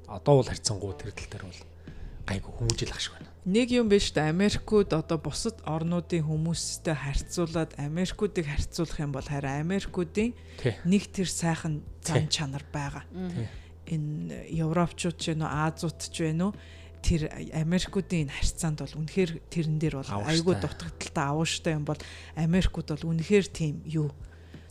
[0.07, 1.61] Одоо бол харьцангуй тэр тал дээр бол
[2.31, 3.31] гайгүй хүмүүжил ах шиг байна.
[3.51, 9.65] Нэг юм биш үү Америкууд одоо бусад орнуудын хүмүүстэй харьцуулаад Америкуудыг харьцуулах юм бол харин
[9.67, 10.37] Америкуудын
[10.87, 13.03] нэг тэр сайхан зан чанар байгаа.
[13.91, 16.53] Энэ Европчууд ч вэ нөө Азууд ч вэ нөө
[17.03, 22.01] тэр Америкуудын энэ харьцаанд бол үнэхээр тэрэн дээр бол айгүй дутагдaltaй авууштай юм бол
[22.37, 24.13] Америкууд бол үнэхээр тийм юу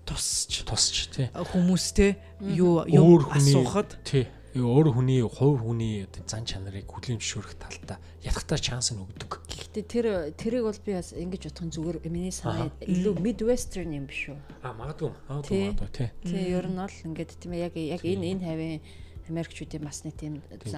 [0.05, 0.63] тусч.
[0.63, 1.27] Тусч тий.
[1.33, 2.15] Хүмүүстэй
[2.53, 8.89] юу хүний- асуухад тий өөр хүний хувь хүний зан чанарыг хүлээн зөвшөөрөх талдаа ядахтаа шанс
[8.89, 13.93] нь өгдөг Гэхдээ тэр тэрийг бол би бас ингэж нь зүгээр миний санаа илүү midwestern
[13.93, 14.39] юм биш үү?
[14.65, 16.09] а магадгүй магадгүй Тий.
[16.25, 18.81] тий ер нь бол ингээд тийм яг яг энэ энэ хавийн
[19.29, 20.33] Америкчүүдийн бас нэг тийм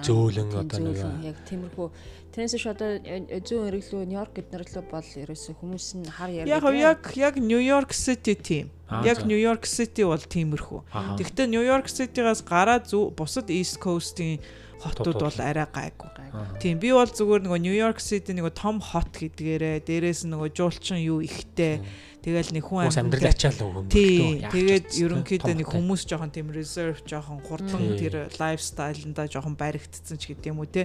[0.06, 1.88] зөөлөн одоо нэг- яг тиймэрхүү
[2.32, 6.52] тэрнээс ш одоо зүүн эреглүү Нью-Йорк гэднэрлөө бол ерөөсө хүмүүс нь хар ярьдаг.
[6.52, 8.70] яг яг яг Нью-Йорк Сити тийм.
[8.92, 9.24] Яг.
[9.24, 10.80] Нью-Йорк Сити бол тиймэрхүү.
[11.16, 14.36] Гэхдээ Нью-Йорк Ситигаас гараад зүү бусад East Coast-ийн
[14.82, 16.10] хотууд бол арай гайгүй.
[16.58, 20.98] Тийм би бол зүгээр нөгөө Нью-Йорк Сити нөгөө том хот гэдгээрээ дээрээс нь нөгөө жуулчин
[20.98, 21.80] юу ихтэй.
[22.22, 27.02] Тэгэл нэг хүн амьдрал амьд ачаал өгөн Тий, тэгээд ерөнхийдөө нэг хүмүүс жоохон тийм reserve
[27.02, 30.82] жоохон хурдан тэр лайфстайлнда жоохон баригдсан ч гэдэм үү те.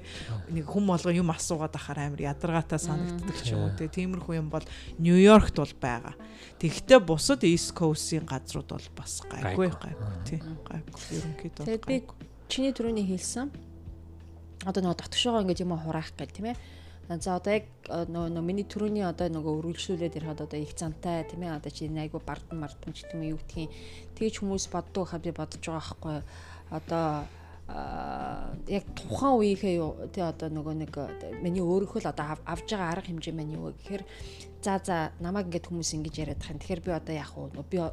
[0.49, 3.86] Нэг хүм болго юм асуугаад ахаар амар ядаргаатай санагддаг ч юм уу те.
[3.86, 4.65] Тиймэрхүү юм бол
[4.97, 6.17] Нью-Йоркт бол байгаа.
[6.57, 9.69] Тэгэхдээ бусад East Coast-ийн газрууд бол бас гайгүй Гайгүй.
[9.77, 10.10] гайгүй.
[10.25, 12.01] Тий гайгүй ерөнхийдөө Тэгээд би
[12.49, 13.53] чиний түрүүний хэлсэн
[14.67, 16.58] одоо нөгөө дотгошоогоо ингээд юм хураах гэх тийм ээ.
[17.08, 21.23] За одоо яг э, нөгөө нөгөө миний түрүүний одоо нөгөө өргөлжлүүлээд ярихад одоо их зантай
[21.23, 21.56] тийм ээ.
[21.56, 23.71] Одоо чи айгу бардам мардам ч гэдэг юм юу гэдгийг
[24.19, 26.17] тэгж хүмүүс боддог хаа би бодож байгаа байхгүй.
[26.67, 27.08] Одоо
[27.67, 32.67] аа яг тухайн үеийнхээ тий одоо нөгөө нэг э, миний өөрийнхөө л одоо ав- авж
[32.75, 34.03] байгаа арга хэмжээ маань юу гэхээр
[34.63, 37.91] за за намайг ингээд хүмүүс ингэж яриад тахын тэгэхээр би одоо яах вэ би э,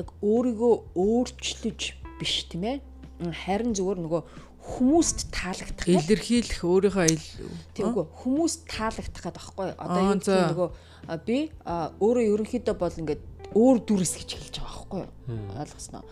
[0.00, 1.80] яг өөрийгөө өөрчлөж
[2.20, 2.76] биш тийм ээ.
[3.16, 4.22] Харин зүгээр нөгөө
[4.66, 7.26] хүмүүст таалагдах илэрхийлэх өөрийнхөө ил
[7.72, 10.68] тийм үгүй хүмүүст таалагдах гэдэг байхгүй одоо юу гэх нөгөө
[11.06, 11.38] а, би
[12.02, 13.22] өөрөө ерөнхийдөө бол ингээд
[13.54, 15.04] өөр дүрс гэж хэлж байгаа байхгүй
[15.54, 16.02] ойлгосноо.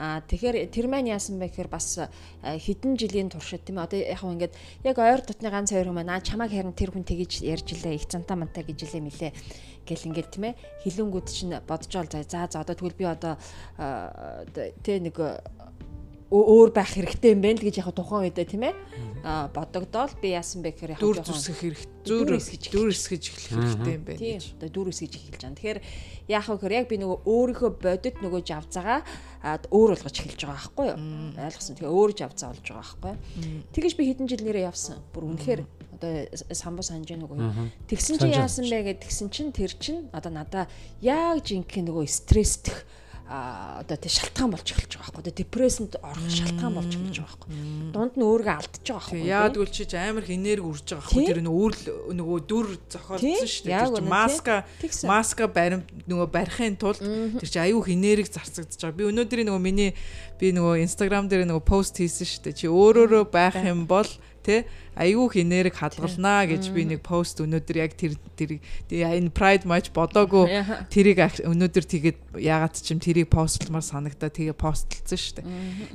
[0.00, 2.00] А тэгэхээр тэр маань яасан бэ гэхээр бас
[2.40, 6.24] хэдэн жилийн туршид тийм одоо яг хөө ингээд яг ойр дотны ганц хоёр хүмүүс аа
[6.24, 9.32] чамайг харин тэр хүн тэгэж ярьж илээ их цантаа мантаа гэж илээ мэлээ
[9.84, 13.36] гэл ингээд тийм ээ хилэнгүүд чинь бодож ол за за одоо тэгвэл би одоо
[14.80, 15.16] тэ нэг
[16.30, 18.74] өөр байх хэрэгтэй юм байна л гэж яг тухайн үедээ тийм ээ
[19.26, 23.24] а бодогдоол би яасан бэ гэхээр яг дүр жоохон- зүсгэх хэрэг Дүр зүр дүр эсгэж
[23.28, 24.38] эхлэх хэрэгтэй юм байна Тийм.
[24.40, 24.44] гэж.
[24.56, 25.56] Одоо дүүр эсгэж эхэлж байгаа.
[25.60, 25.80] Тэгэхээр
[26.32, 28.96] яах вэ гэхээр яг би нөгөө өөрийнхөө бодит нөгөө жавцаага
[29.44, 30.98] а, өөр болгож эхэлж байгаа байхгүй юу?
[31.36, 31.76] Ойлгосон.
[31.76, 33.60] Тэгээ өөр жавцаа болж байгаа байхгүй юу?
[33.76, 34.96] Тэгэж би хэдэн жил нэрээ явсан.
[35.12, 35.60] Бүр үнэхээр
[36.00, 36.12] одоо
[36.56, 37.52] самбо санаж нөгөө юу.
[37.84, 40.64] Тэгсэн чинь яасан бэ гэд тэгсэн чинь тэр чинь одоо надаа
[41.04, 42.88] яг жинхэнэ нөгөө стресстэх
[43.30, 45.34] одоо тий шалтгаан болж эхэлж байгаа байхгүй.
[45.38, 47.50] Депрессэнд орох шалтгаан болж эхэлж байгаа байхгүй.
[47.94, 49.30] Дунд нь өөрийгөө алдчихж байгаа байхгүй.
[49.30, 51.74] яад үл чи амар их энерги үрж байгаа хөө тэр нөгөө үр
[52.18, 53.82] нөгөө дүр зохиолдсон шүү дээ.
[53.86, 54.54] Тэр чи маска
[55.06, 56.98] маска барим нөгөө барихын тулд
[57.38, 58.98] тэр чи аюух энерги зарцагдаж байгаа.
[58.98, 59.94] Би өнөөдрийн нөгөө миний
[60.42, 62.58] би нөгөө инстаграм дээр нөгөө пост хийсэн шүү дээ.
[62.58, 64.64] Чи өөрөөрөө байх юм бол тэ
[64.96, 70.50] аюух энерги хадгалнаа гэж би нэг пост өнөөдөр яг тэр тэр энэ pride match бодоогүй.
[70.90, 75.46] Тэрийг өнөөдөр тэгээд ягаад ч юм тэрийг постлмаар санагдаа тэгээ постлцсон шүү дээ.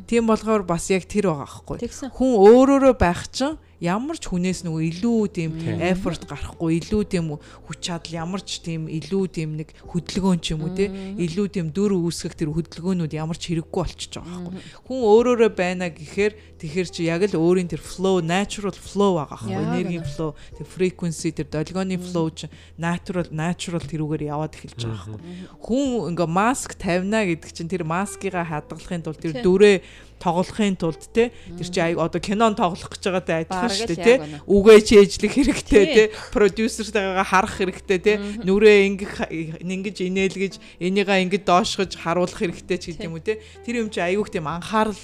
[0.07, 1.77] Тийм болохоор бас яг тэр байгаа байхгүй.
[2.13, 5.51] Хүн өөрөөрөө байх чинь ямар ч хүнээс нөгөө илүү тийм
[5.85, 10.65] effort гарахгүй, илүү тийм хүч чадал, ямар ч тийм илүү тийм нэг хөдөлгөөн ч юм
[10.65, 14.61] уу те, илүү тийм дүр үүсгэх тэр хөдөлгөөнүүд ямар ч хэрэггүй болчихж байгаа байхгүй.
[14.89, 19.85] Хүн өөрөөрөө байна гэхээр тэгэхэр чи яг л өөрийн тэр flow, natural flow байгаа байхгүй.
[19.85, 20.07] Үнэ.
[20.09, 25.59] flow, тэр frequency, тэр долгионы flow чи natural, natural тэрүүгээр яваад эхэлж байгаа байхгүй.
[25.61, 29.77] Хүн ингээ маск тавина гэдэг чинь тэр маскыгаа хадгалахын тулд тэр дүрээ
[30.25, 34.13] тоглохын тулд те тэр чи одоо кинон тоглох гэж байгаатай адилхан шүү дээ те.
[34.49, 36.03] үгээ чийжлэх хэрэгтэй те.
[36.33, 38.13] Продюсертайгаа харах хэрэгтэй те.
[38.41, 39.13] Нүрээ ингэх
[39.61, 43.37] ингэж инээлгэж энийгээ ингэж доошгож харуулах хэрэгтэй ч гэдэг юм уу те.
[43.61, 44.97] Тэр юм чи аяг тийм анхаарал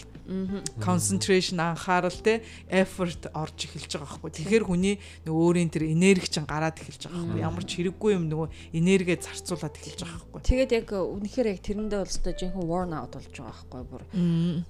[0.79, 4.31] concentration анхаарал те effort орж эхэлж байгаа байхгүй.
[4.31, 4.95] Тэгэхээр хүний
[5.27, 7.41] нөгөө өөрийн тэр энерги чинь гараад эхэлж байгаа байхгүй.
[7.41, 10.41] Ямар ч хэрэггүй юм нөгөө энергээ зарцуулаад эхэлж байгаа байхгүй.
[10.47, 14.03] Тэгээд яг үнэхээр яг тэрэндээ бол өстой жинхэнэ worn out болж байгаа байхгүй бүр.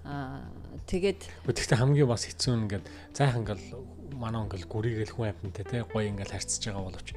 [0.06, 0.46] Аа
[0.88, 3.66] тэгээд Гэхдээ хамгийн бас хэцүү нь ингээд зайхан ингээл
[4.18, 7.10] манай ингээл гүрийгэл хүн амьтантай те гоё ингээл харьцаж байгаа боловч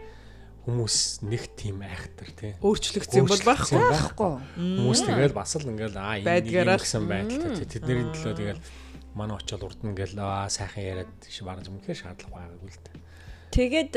[0.64, 0.96] хүмүүс
[1.29, 3.79] нэг тийм айхтар те Өөрчлөгдсөн юм бол байхгүй.
[3.79, 4.33] байхгүй.
[4.57, 8.64] Хүмүүс тэгэл бас л ингээл аа энэ юм гэсэн байдалтай те тэдний төлөө тэгэл
[9.12, 11.12] манай очиод урд нь ингээл аа сайхан яриад
[11.44, 12.96] баран зүмхээр шаардлага байгаагүй л дээ.
[13.55, 13.92] Тэгээд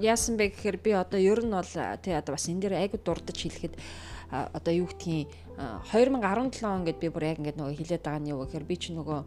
[0.00, 1.66] яасан бэ гэхээр би одоо ер нь бол
[2.00, 3.74] тий одоо бас энэ дээр айгу дурдж хэлэхэд
[4.30, 8.30] одоо юу гэдгийг а, 2017 он гэд би бүр яг ингээд нөгөө хилээд байгаа нь
[8.32, 9.20] юу гэхээр би чи нөгөө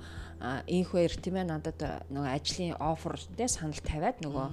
[0.65, 4.47] инхвэр тийм ээ надад нөгөө ажлын оффер тий санал тавиад нөгөө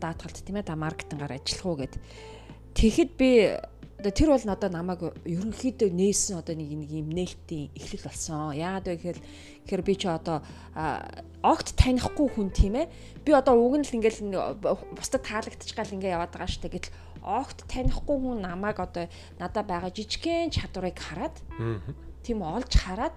[0.00, 1.94] даатгалт тийм ээ та маркетингаар ажиллах уу гэд
[2.74, 3.30] тэгэхэд би
[4.10, 8.50] тэр бол надад намайг ерөнхийдөө нээсэн одоо нэг нэг юм нээлтийн эхлэл болсон.
[8.50, 9.18] Яагаад вэ гэхээр
[9.62, 10.42] тэгэхээр би чи одоо
[11.46, 12.90] огт танихгүй хүн тийм ээ.
[13.22, 14.58] Би одоо уг нь л ингээл
[14.98, 19.06] бусдад таалагдчих гал ингээ яваад байгаа штэ гэтэл огт танихгүй хүн намайг одоо
[19.38, 21.36] надад байгаа жижигхэн чадварыг хараад
[22.26, 23.14] тийм олж хараад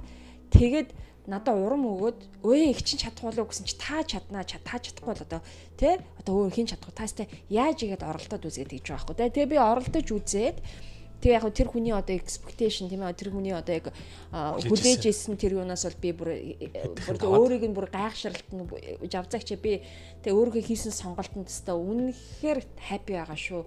[0.53, 0.93] тэгээд
[1.27, 5.09] надад урам өгөөд өө их чин чадах болов гэсэн чи та чаднаа чад та чадахгүй
[5.09, 5.41] бол одоо
[5.77, 9.53] тий одоо өөр хин чадахгүй таастай яаж игээд оролдоод үзгээд гэж байгаа байхгүй тий тэгээ
[9.53, 10.57] би оролдож үзээд
[11.25, 13.89] Тэгээ яг тэр хүний одоо expectation тийм ээ тэр хүний одоо яг
[14.29, 16.29] Хүлээж исэн тэр юунаас бол би бүр
[17.01, 18.67] бүр өөрийг нь бүр гайхшралт нь
[19.09, 19.81] жавзагч би
[20.21, 23.65] тэгээ өөрийнхөө хийсэн сонголтонд теста үнэхээр happy байгаа шүү.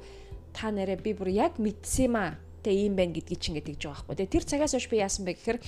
[0.54, 2.38] Та нэрээ би бүр яг мэдсэн юм аа.
[2.62, 4.14] Тэгээ ийм байна гэдгийг чинь гэдэг жоо байхгүй.
[4.22, 5.58] Тэгээ тэр цагаас хойш би яасан бэ гэхээр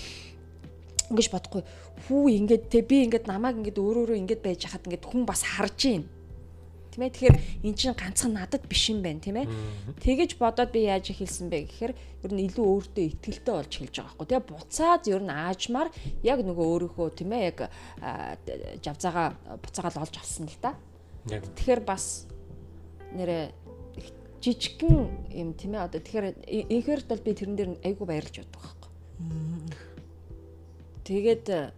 [1.10, 1.62] ингэж бодохгүй.
[2.06, 5.76] Хүү ингээд те би ингээд намайг ингээд өөрөөрөө ингээд байж хахад ингээд хүн бас харж
[5.76, 6.04] гин
[6.90, 9.46] тийм ээ тэгэхээр эн чинь ганцхан надад биш юм байна тийм ээ
[10.02, 14.14] тэгэж бодоод би яаж хэлсэн бэ гэхээр ер нь илүү өөртөө ихтгэлтэй болж эхэлж байгаа
[14.18, 14.26] байхгүй.
[14.26, 15.88] Тэгээ буцаад ер нь аажмаар
[16.26, 17.58] яг нөгөө өөрийнхөө тийм ээ яг
[18.02, 18.34] а,
[18.82, 20.58] жавзаага буцаагаал олж авсан л
[21.30, 21.44] Яг.
[21.54, 22.26] Тэгэхээр бас
[23.14, 23.54] нэрэ
[24.42, 28.90] жижигхэн юм тийм ээ одоо тэгэхээр инхэрт бол би тэрэн дээр айгу баярлж боддог байхгүй
[31.10, 31.74] Тэгээд э,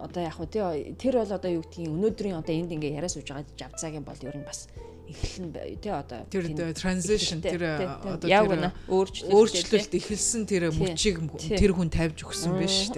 [0.00, 3.28] одоо яг хөө тий тэр бол одоо юу гэдгийг өнөөдрийн одоо энд ингээ яриа сууж
[3.28, 4.68] байгаа жавцаагийн бол ер нь бас
[5.12, 8.10] эхлэн бай- тий одоо Тэр transition тэр тий, тий.
[8.16, 10.80] одоо тэр үнэ өөрчлөлт эхэлсэн тэр Тий.
[10.80, 11.56] мөчийг Тий.
[11.60, 12.52] тэр хүн тавьж өгсөн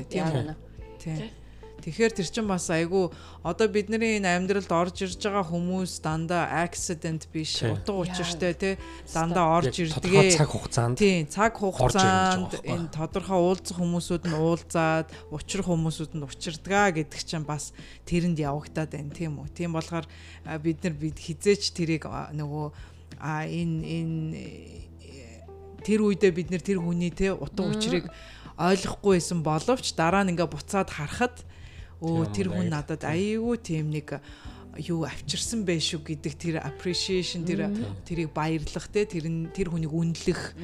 [0.07, 0.55] тийм үү?
[1.03, 1.19] Тийм.
[1.79, 3.09] Тэгэхээр тэр чин бас айгүй
[3.47, 7.71] одоо бидний энэ амьдралд орж ирж байгаа хүмүүс дандаа accident биш Тий.
[7.71, 8.75] утга учиртай тий
[9.15, 15.67] дандаа орж ирдгээ цаг хугацаанд Тийм цаг хугацаанд энэ тодорхой уулзах хүмүүсүүд нь уулзаад учрах
[15.71, 17.71] хүмүүсүүд нь учирдгаа гэдэг чинь бас
[18.05, 19.49] тэрэнд явагдаад байна тийм үү.
[19.55, 20.07] Тийм болохоор
[20.61, 22.67] бид нар бид хизээч тэрийг нөгөө
[23.23, 24.29] а энэ энэ
[25.83, 28.11] тэр үедээ бид нар тэр хүний те утга учирыг
[28.59, 31.47] ойлгохгүй байсан боловч дараа нь ингээ буцаад харахад
[32.01, 34.23] өө Тийм, тэр хүн надад аюу тийм нэг
[34.79, 37.67] юу авчирсан байх шүү гэдэг тэр appreciation тэр
[38.07, 40.55] тэрийг баярлах те тэр нь тэр хүнийг үнэлэх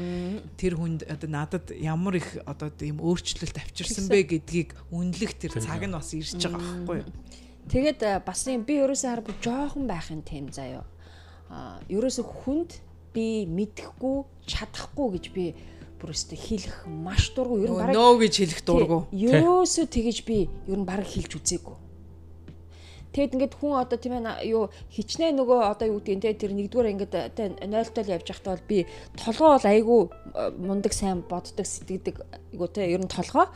[0.55, 5.83] тэр хүнд одоо надад ямар их одоо тийм өөрчлөлт авчирсан бэ гэдгийг үнэлэх тэр цаг
[5.83, 7.11] нь бас ирж байгаа байхгүй юу?
[7.67, 10.87] Тэгээд бас юм би ерөөсөө хар бүр жоохон байхын тем заяо.
[11.51, 12.79] А ерөөсөө хүнд
[13.15, 14.17] би мэдэхгүй
[14.47, 15.45] чадахгүй гэж би
[16.05, 17.57] бүр өстө хэлэх маш дургу.
[17.65, 18.99] Ер нь бараг нөө гэж хэлэх дургу.
[19.09, 21.77] Ерөөсөө тэгэж би ер нь бараг хэлж үзээгүй.
[23.15, 26.93] Тэгэд ингээд хүн одоо тийм ээ юу хичнээн нөгөө одоо юу гэдгийг те тэр нэгдүгээр
[26.99, 28.79] ингээд те 0 тол явж байхдаа бол би
[29.15, 30.01] толгоо бол айгүй
[30.35, 32.17] э, мундаг сайн боддог сэтгэдэг
[32.51, 33.47] айгүй те ер нь толгоо.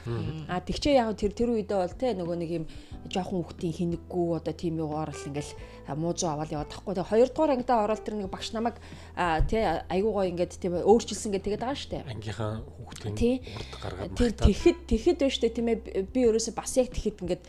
[0.47, 2.65] А тэгчээ яг тэр тэр үедээ бол те нөгөө нэг юм
[3.11, 5.53] жоохон хүүхдийн хинэггүй одоо тийм юугаар л ингээл
[5.99, 6.95] муузуу аваад яваад тахгүй.
[6.95, 8.77] Тэгээ хоёрдугаар ангидаа ороод тэр нэг багш намайг
[9.17, 12.05] а, те айгүй гоо ингээд тийм өөрчилсөн гэдэг байгаа штэ.
[12.05, 13.35] ангийнхаа хүүхдийн Тий.
[13.43, 15.79] урд гаргаад Тэр тэгэхэд тэгэхэд байна штэ тийм ээ
[16.13, 17.43] би- ерөөсө бас яг тэгэхэд ингээд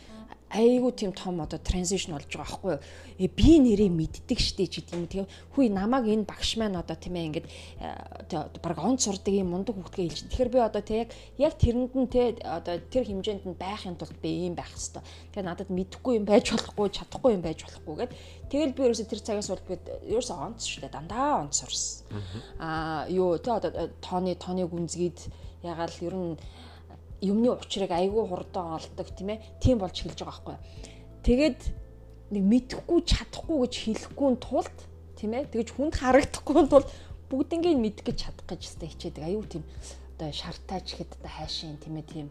[0.50, 2.82] айгуу тийм том одоо транзишн болж байгаа байхгүй юу.
[3.22, 5.06] Э, би нэрээ мэддэг штэ ч гэдэг юм.
[5.06, 7.46] Тэгээ хүй намайг энэ багш маань одоо тийм ээ ингээд
[7.78, 10.26] э, баг он сурдаг юм мундаг хүүхдгээ хэлж.
[10.26, 14.50] Тэгэхээр би одоо тэг яг тэрэнд нь те одоо тэр хэмжээнд нь байхын тулд би
[14.50, 15.06] ийм байх хэвээр.
[15.30, 18.12] Тэгээ надад мэдхгүй юм байж болохгүй, чадахгүй юм байж болохгүй гэд.
[18.50, 19.78] Тэгэл би ерөөсө тэр цагаас бол би
[20.10, 22.10] ерөөсө онц штэ дандаа онц сурсан.
[22.58, 25.30] Аа юу те одоо э, тооны тооны гүнзгийд
[25.62, 26.34] ягаал ер нь
[27.20, 29.44] юмны учрыг айгүй хурдан олдог тийм ээ.
[29.60, 30.56] Тийм болж эхэлж байгаа байхгүй.
[31.24, 31.60] Тэгээд
[32.32, 34.76] нэг мэдхгүй чадахгүй гэж хэлэхгүй тулд
[35.20, 35.52] тийм ээ.
[35.52, 36.88] Тэгэж хүнд харагдахгүй тулд
[37.28, 39.24] бүгднийг мэдэх гэж чадах гэж өстэй хичээдэг.
[39.28, 39.64] Аюу тийм
[40.16, 42.26] одоо шартаач гэхэд одоо хайшин тийм ээ тийм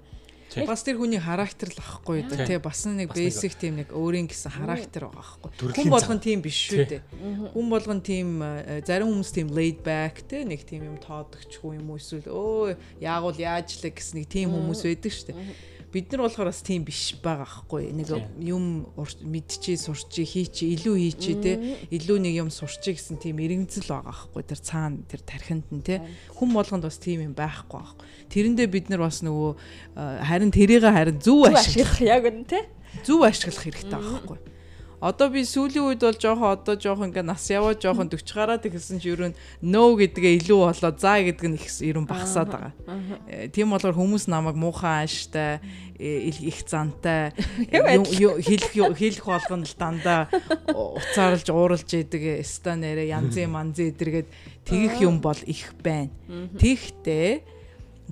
[0.65, 2.57] Бас тэр хүний характер л ахгүй да тий.
[2.57, 5.49] Бас нэг basic тийм нэг өөрийн гэсэн характер байгаа ахгүй.
[5.77, 7.01] Хүн болгон тийм биш шүү дээ.
[7.53, 10.41] Хүн болгон тийм э, зарим хүмүүс тийм laid back тий.
[10.41, 14.81] Нэг тийм юм тоодогчгүй юм уу эсвэл өө яагуул яаж лээ гэсэн нэг тийм хүмүүс
[14.89, 15.37] байдаг шүү дээ.
[15.89, 18.13] Бид нар болохоор бас тийм биш байгаа хгүй нэг
[18.45, 21.53] юм ур- мэдчи сурчи хийчи илүү хийчи те.
[21.89, 26.01] Илүү нэг юм сурчи гэсэн тийм иргэнцэл байгаа хгүй тэр цаана тэр тархинд нь те.
[26.37, 29.51] Хүн болгонд бас тийм юм байхгүй байхгүй тэрэндээ бид нар бас нөгөө
[29.97, 32.61] э, харин тэрийг харин зөв ашиглах ашиглах яг үн те.
[33.05, 34.37] зөв ашиглах хэрэгтэй байхгүй.
[34.99, 38.99] Одоо би сүүлийн үед бол жоохон одоо жоохон ингээ нас яваа жоохон 40 гараад ихсэн
[38.99, 39.31] ч ерөн
[39.63, 42.73] no гэдгээ илүү болоо за гэдэг нь их ерөн багасаад байгаа.
[43.31, 45.63] Э, Тийм болохоор хүмүүс намайг муухан ааштай
[45.95, 47.31] э, их зантай
[47.71, 50.27] юм- юм- хэлэх хэлэх болгоно л дандаа.
[50.67, 54.27] Уцаарлж ууралж идэг ста нэрэ янзын манзын эдэргээд
[54.67, 56.11] тэгэх юм бол их байна.
[56.59, 57.29] Тэгтээ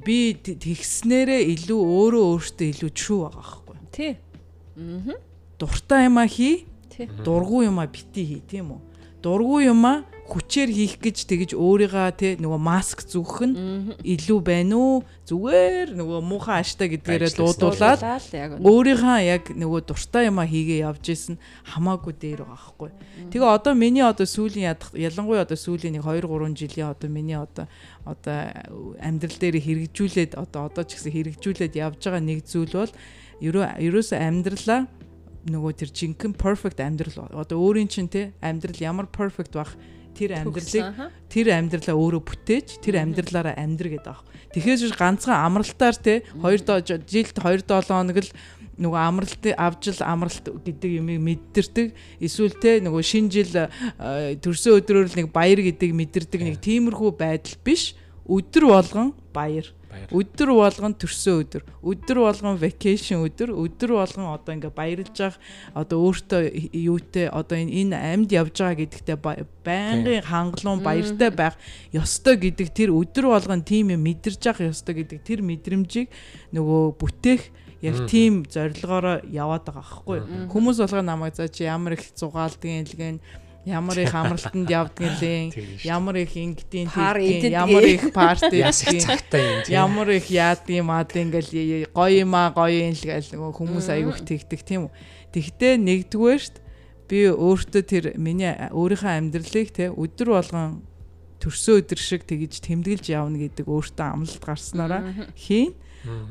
[0.08, 4.14] би тэгснээрээ илүү өөрөө өөртөө илүү true байгаа байхгүй Тий.
[5.58, 7.10] дуртай юма хий Тий.
[7.24, 8.82] дургу юма бити хий тийм үү?
[9.22, 13.56] Дургу юма хүчээр хийх гэж тэгж өөрийгөө те нөгөө маск зүгх нь
[14.02, 14.96] илүү байна уу?
[15.30, 18.02] Зүгээр нөгөө муухан ааштай гэдгээрээ дуудуулаад
[18.60, 22.92] өөрийнхөө яг нөгөө дуртай юма хийгээ явж исэн хамаагүй дээр байгаа байхгүй.
[23.32, 27.40] Тэгээ одоо миний одоо сүүлийн ядах ялангуяа одоо сүүлийн нэг 2 3 жилийн одоо миний
[27.40, 27.72] одоо
[28.04, 28.52] одоо
[29.00, 32.94] амьдрал дээр хэрэгжүүлээд одоо одоо ч гэсэн хэрэгжүүлээд явж байгаа нэг зүйл бол
[33.40, 34.82] ерөө ерөөсөө амьдралаа
[35.48, 39.74] нөгөө тэр жинхэнэ perfect амьдрал одоо өөрийн чинь те амьдрал ямар perfect байх
[40.18, 44.26] тэр амьдралыг тэр амьдралаа өөрөө бүтээж тэр амьдралаараа амьдр гэдэг аах.
[44.52, 48.32] Тэгэхээр ганцхан амралтаар те 2 жилд 2 7 хоног л
[48.78, 51.88] нөгөө амралт авж л амралт гэдэг юмыг мэдэрдэг.
[52.22, 57.10] Эсвэл те нөгөө шинэ жил э, төрсөн өдрөөр л нэг баяр гэдэг мэдэрдэг нэг тиймэрхүү
[57.18, 59.68] байдал биш өдөр болгон баяр.
[60.14, 61.64] Өдөр болгон төрсөн өдөр.
[61.82, 63.50] Өдөр болгон vacation өдөр.
[63.56, 65.40] Өдөр болгон одоо ингээ баярлж явах
[65.74, 66.42] одоо өөртөө
[66.76, 71.56] юутэй одоо энэ амьд явж байгаа гэдэгтээ ба- байнгын хангалуун баяртай байх
[71.96, 76.12] ёстой гэдэг тэр өдөр болгон тийм юм мэдэрж явах ёстой гэдэг тэр мэдрэмжийг
[76.54, 77.42] нөгөө бүтээх
[77.82, 80.28] яг тийм зорилгоороо яваад байгаа байхгүй юу?
[80.50, 83.18] хүмүүс болгоо намайг за чи ямар их зугаалдгийн илгэн
[83.68, 85.86] ямар их амралтанд явдгийн лээ Тийм шүү.
[85.92, 87.52] ямар их ингэдийн иддэг.
[87.52, 88.72] ямар их парти юм
[89.68, 89.76] тийм.
[89.76, 94.24] ямар их яадгийн мад ингээл гоё юм аа гоё юм л гээл нөгөө хүмүүс аявих
[94.24, 94.92] тэгдэг тийм үү.
[95.36, 96.56] Тэгтээ нэгдүгээрт
[97.12, 100.84] би өөртөө тэр миний өөрийнхөө амьдралыг те өдөр болгон
[101.40, 105.02] төрсөн өдөр шиг тэгж тэмдэглэж явна гэдэг өөртөө амлалт гарснараа
[105.36, 105.76] хийн.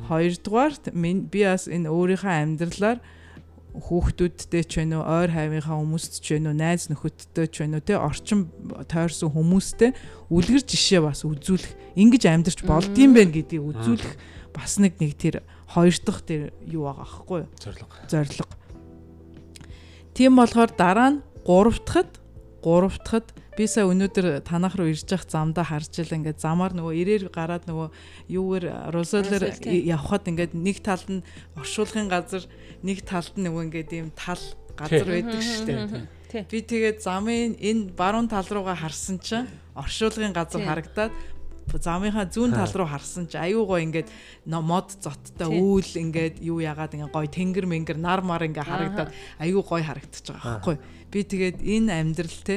[0.08, 2.98] Хоёрдугаарт би бас энэ өөрийнхөө амьдралаар
[3.76, 7.82] хүүхдүүдтэй ч вэ нүү ойр хавийнхаа хүмүүст ч вэ нүү найз нөхөдтэй ч вэ нүү
[7.84, 8.48] те орчин
[8.88, 9.92] тойрсон хүмүүстэй
[10.32, 14.12] үлгэр жишээ бас үзүүлэх ингэж амьдрч болдгийм байх гэдгийг үзүүлэх
[14.56, 17.92] бас нэг нэг тэр хоёр дахь тэр юу байгаа аахгүй зориг.
[18.08, 18.48] зориг.
[20.16, 22.10] Тийм болохоор дараа нь гурав дахад
[22.62, 26.92] гурав дахад би сая өнөөдөр танах руу ирж явах замдаа харж ил ингээд замаар нөгөө
[26.92, 27.88] ирээр гараад нөгөө
[28.32, 29.86] юугаар русолер Русол, тий.
[29.88, 32.44] явхад ингээд нэг талд нь оршуулгын газар
[32.82, 34.40] нэг талд нь нөгөө ингээд ийм тал
[34.76, 36.44] газар байдаг шүү дээ.
[36.50, 41.12] Би тэгээд замын энэ баруун тал руугаа харсан чинь оршуулгын газар харагдаад
[41.82, 44.08] замынхаа зүүн тал руу харсан чи аюу гоо ингээд
[44.46, 49.10] но- мод зоттой үүл ингээд юу ягаад ингээд гой тэнгэр мэнгэр нар мар ингээд харагдаад
[49.40, 50.76] аюу гой харагдчих байгаа байхгүй
[51.12, 52.56] би тэгээд энэ амьдрал те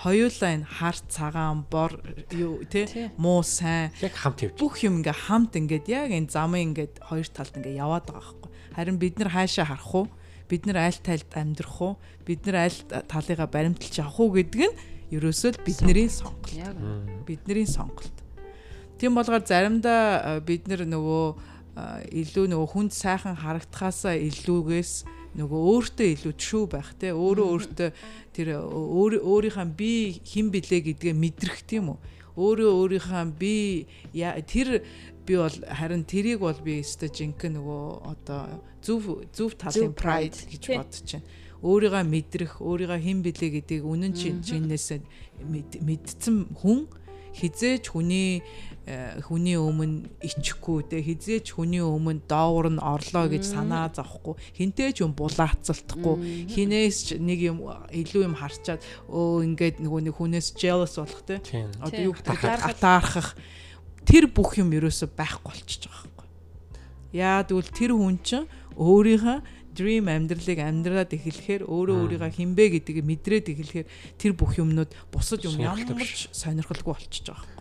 [0.00, 1.92] хоёулаа энэ хар цагаан бор
[2.32, 4.56] юу те муу сайн Яг хамт явж.
[4.56, 8.50] бүх юм ингээ хамт ингээд яг энэ замын ингээд хоёр талд ингээ яваад байгаа байхгүй.
[8.74, 10.06] Харин бид нар хаашаа харах уу?
[10.48, 11.94] Бид нар аль тайлд амьдрах уу?
[12.24, 12.78] Бид нар аль
[13.08, 14.76] талыгаа баримталж авах уу гэдэг нь
[15.12, 16.48] ерөөсөө л бидний сонголт.
[16.56, 16.74] Яг
[17.28, 18.13] Бидний сонголт.
[18.98, 21.24] Тийм болгоор заримдаа э, бид нар нөгөө
[21.74, 24.92] э, илүү нөгөө хүнд сайхан харагдахаасаа илүүгээс
[25.34, 27.10] нөгөө өөртөө илүү true байх те.
[27.10, 27.90] Өөрөө өөртөө
[28.34, 31.98] тэр өөр өөрийнхөө би хэн блэ гэдгээ мэдрэх тийм үү?
[32.38, 33.86] Өөрөө өөрийнхөө би
[34.46, 34.86] тэр
[35.26, 37.82] би бол харин тэрийг бол би өстой жинхэнэ нөгөө
[38.14, 41.26] одоо зөв зөв талын pride гэж бодож байна.
[41.64, 45.00] Өөрийгөө мэдрэх, өөрийгөө хэн блэ гэдгийг үнэн чин чинээсээ
[45.48, 46.84] мэд- мэдсэн хүн
[47.34, 53.88] хизээч хүний э, хүний өмнө ичихгүй те хизээч хүний өмнө доовор нь орлоо гэж санаа
[53.88, 54.36] зовхгүй.
[54.60, 60.52] Хинтээч юм булаацалтахгүй хинээс ч нэг юм илүү юм харчаад өө ингээд нөгөө нэг хүнээс
[60.60, 61.40] jealous болох те.
[61.80, 63.32] Одоо юу гэдэг атаархах
[64.04, 66.28] тэр бүх юм ерөөсө байхгүй болчихж байгаа байхгүй.
[67.16, 68.44] Яа тэгвэл тэр хүн чинь
[68.76, 69.38] өөрийнхөө
[69.72, 73.88] dream амьдралыг амьдраад эхлэхээр өөрөө өөрийгөө хинбэ гэдгийг мэдрээд эхлэхээр
[74.20, 77.53] тэр бүх юмнууд бусад юм ямар ч сонирхолгүй болчихж байгаа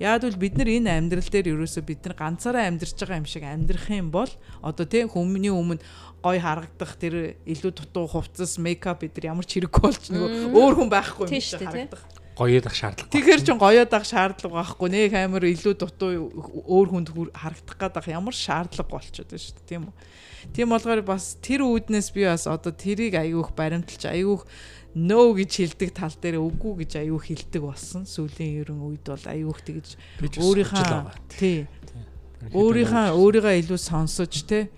[0.00, 3.44] Яг бол бид нар энэ амьдрал дээр ерөөсөө бид нар ганцаараа амьдарч байгаа юм шиг
[3.44, 4.30] амьдрах юм бол
[4.62, 5.84] одоо тийм хүмүүний өмнө
[6.22, 10.74] гой харагдах тэр илүү дутуу хувцас мейкап бид нар ямар ч хэрэггүй болж нөгөө өөр
[10.80, 12.02] хүн байхгүй юм шиг харагдах
[12.36, 13.12] гоёодах шаардлага.
[13.12, 16.10] Тэгэхээр ч гоёодах шаардлага байхгүй нэх амар илүү дутуу
[16.64, 19.94] өөр хүнд харагдах гадах ямар шаардлага болчиход байна шүү дээ тийм үү.
[20.56, 24.48] Тийм болгоор бас тэр үүднээс би бас одоо тэрийг аяюух баримталж аяюух
[24.94, 28.04] no гэж хэлдэг тал дээр үгүй гэж аяух хэлдэг болсон.
[28.04, 30.88] Сүүлийн ерөн үед бол аяух тэгж өөрийнхөө
[31.32, 31.64] тий.
[32.52, 34.68] Өөрийнхөө өөрийгөө илүү сонсож те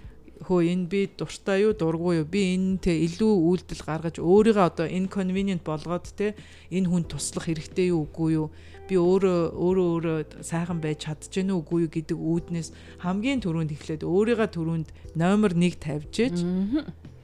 [0.45, 2.29] хөө энэ би дуртай юу дургүй юу?
[2.29, 6.37] Би энэтэй илүү үйлдэл гаргаж өөрийгөө одоо inconvenient болгоод те
[6.69, 8.49] энэ хүн туслах хэрэгтэй юу үгүй юу?
[8.85, 12.69] Би өөрөө өөрөө өөрөө сайхан байж чадчихэв үгүй юу гэдэг үүднээс
[13.01, 16.37] хамгийн түрүүнд эхлээд өөрийгөө түрүүнд номер 1 тавьж ээж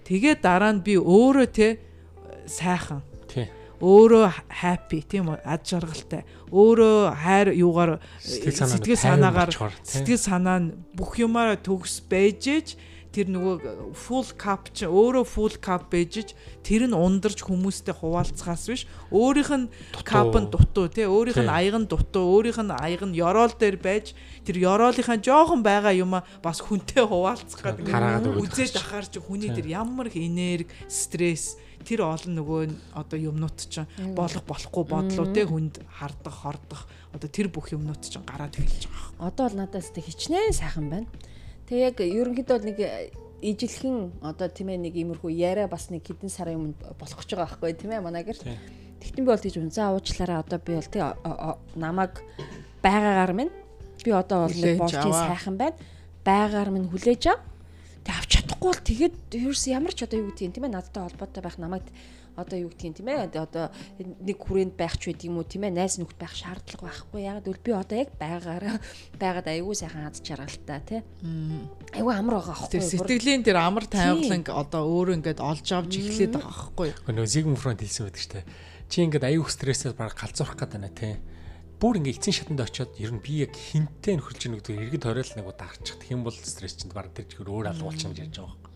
[0.09, 1.89] тэгээ дараа нь би өөрөө те
[2.51, 3.01] сайхан.
[3.30, 3.46] Тий.
[3.80, 4.28] Өөрөө
[4.61, 5.40] happy тийм үү?
[5.40, 6.26] Ад жаргалтай.
[6.53, 12.76] Өөрөө хайр юугаар сэтгэл санаагаар сэтгэл санаа нь бүх юмараа төгс байжээж
[13.11, 16.30] тэр нөгөө full cup ч өөрөө full cup бэжж
[16.62, 19.66] тэр нь ундарч хүмүүстэй хуваалцахаас биш өөрийнх нь
[20.07, 23.82] cup нь дутуу тий өөрийнх нь аяг нь дутуу өөрийнх нь аяг нь ёроол дээр
[23.82, 24.14] байж
[24.46, 30.07] тэр ёроолынхаа жоохон байгаа юма бас хүнтэй хуваалцах гэдэг үзэж ахаар чи хүний тэр ямар
[30.07, 32.61] их энерги стресс тэр олон нөгөө
[32.95, 38.24] одоо юмнууд чинь болох болохгүй бодлоо те хүнд хардах хордох одоо тэр бүх юмнууд чинь
[38.24, 39.28] гараад эхэлж байгаа.
[39.28, 41.09] Одоо бол надаас тэг хичнээн сайхан байна.
[41.66, 42.78] Тэг яг ерөнхийдөө нэг
[43.41, 47.49] ижилхэн одоо тийм ээ нэг иймэрхүү яриа бас нэг хэдэн сарын өмнө болох гэж байгаа
[47.57, 48.39] байхгүй тийм ээ манай гэр.
[49.01, 51.01] Тэгтэн би бол тийж унзаа уучлаарай одоо би бол тий
[51.74, 52.20] намайг
[52.85, 53.53] байгаагаар минь
[54.05, 55.76] би одоо бол нэг болчийн сайхан байна.
[56.24, 57.41] Байгаагаар минь хүлээж ав.
[58.11, 61.57] Авч чадахгүй бол тэгээд ерөөс ямар ч одоо юу гэдгийг тийм ээ надтай холбоотой байх
[61.63, 61.87] намайг
[62.37, 65.77] одоо юу гэдгийг тийм ээ одоо нэг хүрээнд байх ч байд юм уу тийм ээ
[65.77, 68.77] найз нөхд байх шаардлага байхгүй ягаад гэвэл би одоо яг байгаараа
[69.19, 71.01] байгаад аягүй сайхан аз жаргалтай тий
[71.95, 72.81] аягүй амар байгаа аахгүй.
[72.81, 76.89] Сэтгэлийн тэр амар тайварлан одоо өөрөө ингээд олж авч эхлээд байгаа аахгүй.
[77.11, 78.45] Нөгөө Зигмунд Фройд хэлсэн байдаг дээ
[78.91, 81.15] чи ингээд аягүй стрессээс баг галзуурах гэдэг байна тий
[81.81, 85.33] бүр ингээ эцсийн шатанд очиод ер нь би яг хинтээ нөхөлж ийн гэдэг иргэд хориол
[85.33, 85.97] нэг удаа гарчих.
[85.97, 88.70] Тэгэх юм бол стресс чинь баг тэр чихэр өөр алгуулчих гэж ярьж байгаа юм.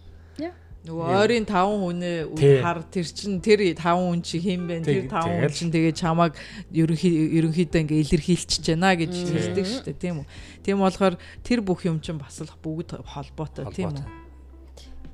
[0.84, 4.84] Нөгөө ойрын 5 хүнээ хар тэр чин тэр 5 хүн чи хэм бэ?
[4.84, 6.36] Тэр 5 хүн чин тэгээ чамааг
[6.76, 10.28] ерөнхийдөө ингээ илэрхийлчихэж байна гэж хэлдэг шүү дээ тийм үү.
[10.60, 14.04] Тийм болохоор тэр бүх юм чин бас л бүгд холбоотой тийм үү.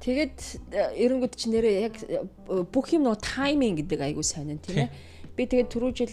[0.03, 0.39] Тэгээд
[0.99, 1.95] эренгүүд чи нэрээ яг
[2.75, 6.13] бүх юм нөгөө тайминг гэдэг айгуу сайн нь тийм ээ би тэгээд түрүү жил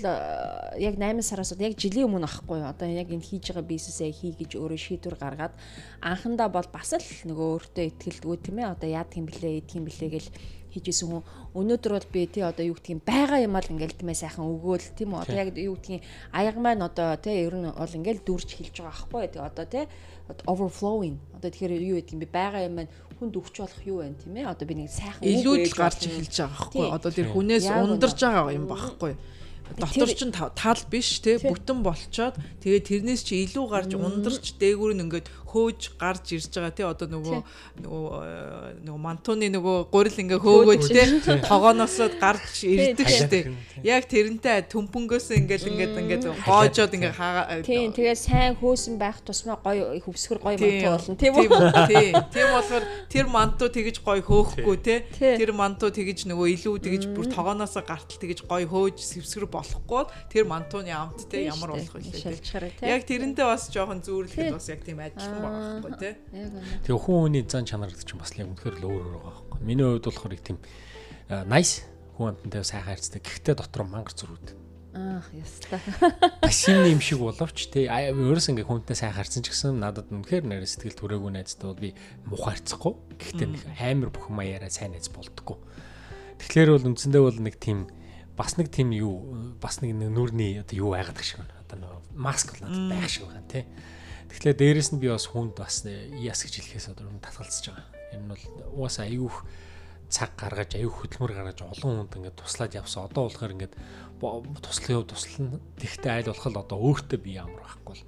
[0.79, 4.55] яг 8 сараас яг жилийн өмнө ахгүй одоо яг энэ хийж байгаа бизнесээ хий гэж
[4.55, 5.53] өөрөө шийдвэр гаргаад
[5.99, 9.83] анхандаа бол бас л нөгөө өөртөө ихтгэлдгүү тийм ээ одоо яад юм блэ идэх юм
[9.91, 10.29] блэ гэл
[10.71, 11.23] хийжсэн хүн.
[11.57, 14.87] Өнөөдөр бол би тий одоо юу гэдгийг байгаа юм аа ингээл тийм ээ сайхан өгөөл.
[14.93, 15.21] Тийм үү?
[15.25, 18.93] Одоо яг юу гэдгийг аяг маань одоо тий ер нь бол ингээл дүрж хэлж байгаа
[18.93, 19.27] аахгүй.
[19.31, 19.83] Тий одоо тий
[20.45, 21.17] overflowing.
[21.39, 24.37] Одоо тэгэхээр юу гэдэг юм бэ байгаа юм маань хүнд өгч болох юу вэ тийм
[24.37, 24.49] ээ?
[24.49, 26.85] Одоо би нэг сайхан илүү л гарч эхэлж байгаа байхгүй.
[26.93, 29.13] Одоо тэр хүнээс ундарж байгаа юм байхгүй.
[29.75, 35.03] Дотор ч тал биш те бүтэн болчоод тэгээ тэрнээс чи илүү гарч ундарч дээгүүр нь
[35.03, 37.39] ингээд хөөж гарч ирж байгаа тий одоо нөгөө
[37.81, 41.07] нөгөө э, нөгөө мантууны нөгөө гурил ингээ хөөгөөж тий
[41.47, 43.45] тогооноосоо гарч ирдэг штеп.
[43.83, 49.55] яг тэрнтэй төмпөнгөөс ингээл ингээд ингээд гоожоод ингээ хаа тий тэгээ сайн хөөсөн байх тусмаа
[49.63, 51.47] гоё хөвсгөр гоё мантуу болно тийм үү?
[51.87, 54.99] Тий тийм болохоор тэр мантуу тэгэж гоё хөөхгүй тий.
[55.15, 60.43] тэр мантуу тэгэж нөгөө илүү тэгэж бүр тогооноосоо гартал тэгэж гоё хөөж сэвсгэр болохгүй тэр
[60.49, 65.36] мантууны амт тий ямар болох вэ яг тэрнтэй бас жоохон зүүрлэхэд бас яг тийм адилхан
[65.41, 66.13] байгаа байхгүй тий.
[66.85, 69.59] Тэгээ хүн хүний зан чанар гэдэг чинь бас яг үнэхээр л өөр өөр байгаа байхгүй.
[69.61, 70.57] Миний хувьд болохоор их тийм
[71.49, 71.85] nice
[72.17, 73.21] хүн амтантай сайхан хайрцтай.
[73.21, 74.47] Гэхдээ дотор мангар зөрүүд.
[74.97, 75.79] Аах ястаа.
[76.41, 80.65] Басин юм шиг боловч тий өөрөөс ингээ хүнтэй сайхан харьцсан ч гэсэн надад үнэхээр нэр
[80.65, 81.93] сэтгэл түрээгүй найзтай бол би
[82.25, 82.93] мухаарцахгүй.
[83.21, 85.61] Гэхдээ нэг амар бүх маяараа сайн найз болдгоо.
[86.41, 87.85] Тэгэхээр бол үндсэндээ бол нэг тийм
[88.33, 91.61] бас нэг тийм юу бас нэг нүрний одоо юу байгаад гэх шиг байна.
[91.61, 93.65] Одоо нэг маск надад байх шиг байна тий.
[94.27, 97.87] Тэгэхээр дээрэс нь би бас хүнд бас яс гэж хэлэхээс одоо татгалзаж байгаа.
[98.13, 98.43] Энэ бол
[98.75, 99.47] угаасаа аюух
[100.11, 103.07] цаг гаргаж аюух хөдөлмөр гаргаж олон хүнд ингээд туслаад явсан.
[103.07, 103.75] Одоо болохоор ингээд
[104.19, 105.59] туслахын хувьд туслана.
[105.79, 108.03] Тэгтээ айл болох л одоо өөртөө би ямар байхгүй бол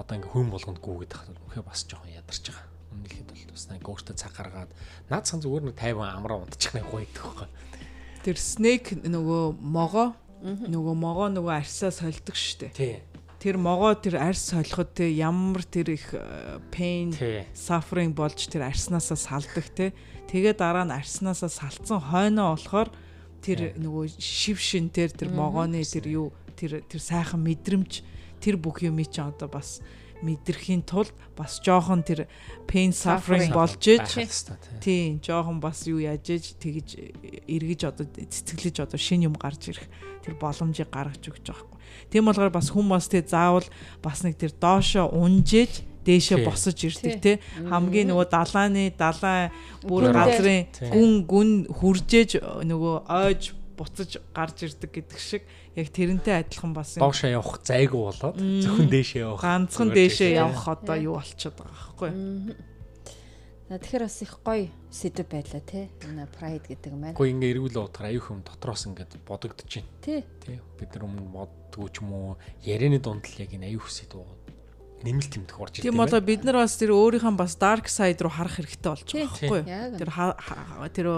[0.00, 2.66] одоо ингээд хүн болгонд гүгээд тахад үнэхээр бас жоохон ядарч байгаа.
[2.92, 4.70] Үнэхээр бол бас ингээд өөртөө цаг гаргаад
[5.12, 7.48] наад сан зүгээр нэг 50 амраа унтчих нэг гоё идэх байхгүй.
[8.24, 12.72] Тэр снэк нөгөө могоо нөгөө могоо нөгөө арьсаа сольдог штэ.
[12.72, 13.00] Тий
[13.44, 17.12] тэр могоо тэр арьс солиход те ямар тэр их э, pain
[17.52, 19.92] suffering болж тэр арьснаасаа салдаг те.
[20.32, 22.88] Тэгээ дараа нь арьснаасаа салцсан хойноо болохоор
[23.44, 28.00] тэр нөгөө шив шин тэр тэр могооны тэр юу тэр тэр сайхан мэдрэмж
[28.40, 29.84] тэр бүх юм чи одоо бас
[30.24, 32.24] мэдрэхийн тулд бас жоохон тэр
[32.64, 34.08] pain suffering болж иж
[34.80, 36.96] тийм жоохон бас юу яаж иж тэгж
[37.44, 39.84] эргэж одоо цэцгэлж одоо шин юм гарч ирэх
[40.24, 41.73] тэр боломжийг гаргаж өгч байгаа.
[42.10, 43.66] Тийм болохоор бас хүн бас тэг заавал
[44.02, 47.32] бас нэг тэр доошо унжиж дээшээ босож ирдэг те.
[47.56, 49.50] Хамгийн нөгөө далааны далайн
[49.82, 52.38] бүр газрын гүн гүн хүржээж
[52.68, 55.42] нөгөө ойж буцаж гарч ирдэг гэдэг шиг
[55.74, 57.02] яг тэрнтэй адилхан бас юм.
[57.02, 59.42] Доошоо явах зайгүй болоод зөвхөн дээшээ явах.
[59.42, 62.73] Ганцхан дээшээ явах одоо юу болчиход байгаа байхгүй
[63.72, 65.88] тэгэхээр бас их гоё сэдв байлаа те.
[66.04, 67.16] Энэ pride гэдэг маань.
[67.16, 69.88] Гэхдээ ингээ эргүүл утгаар аюух юм дотроос ингээд бодогдож байна.
[70.04, 70.20] Тий.
[70.44, 70.60] Тий.
[70.76, 74.20] Бид нар өмнө боддгоо ч юм уу ярианы дунд л яг энэ аюух сэдв
[75.04, 75.84] нэмэлт тэмдэх орж ирдэг.
[75.84, 79.28] Тийм болоо бид нар бас тэр өөрийнхөө бас dark side руу харах хэрэгтэй болж байгаа
[79.36, 79.98] байхгүй юу?
[80.00, 80.10] Тэр
[80.96, 81.08] тэр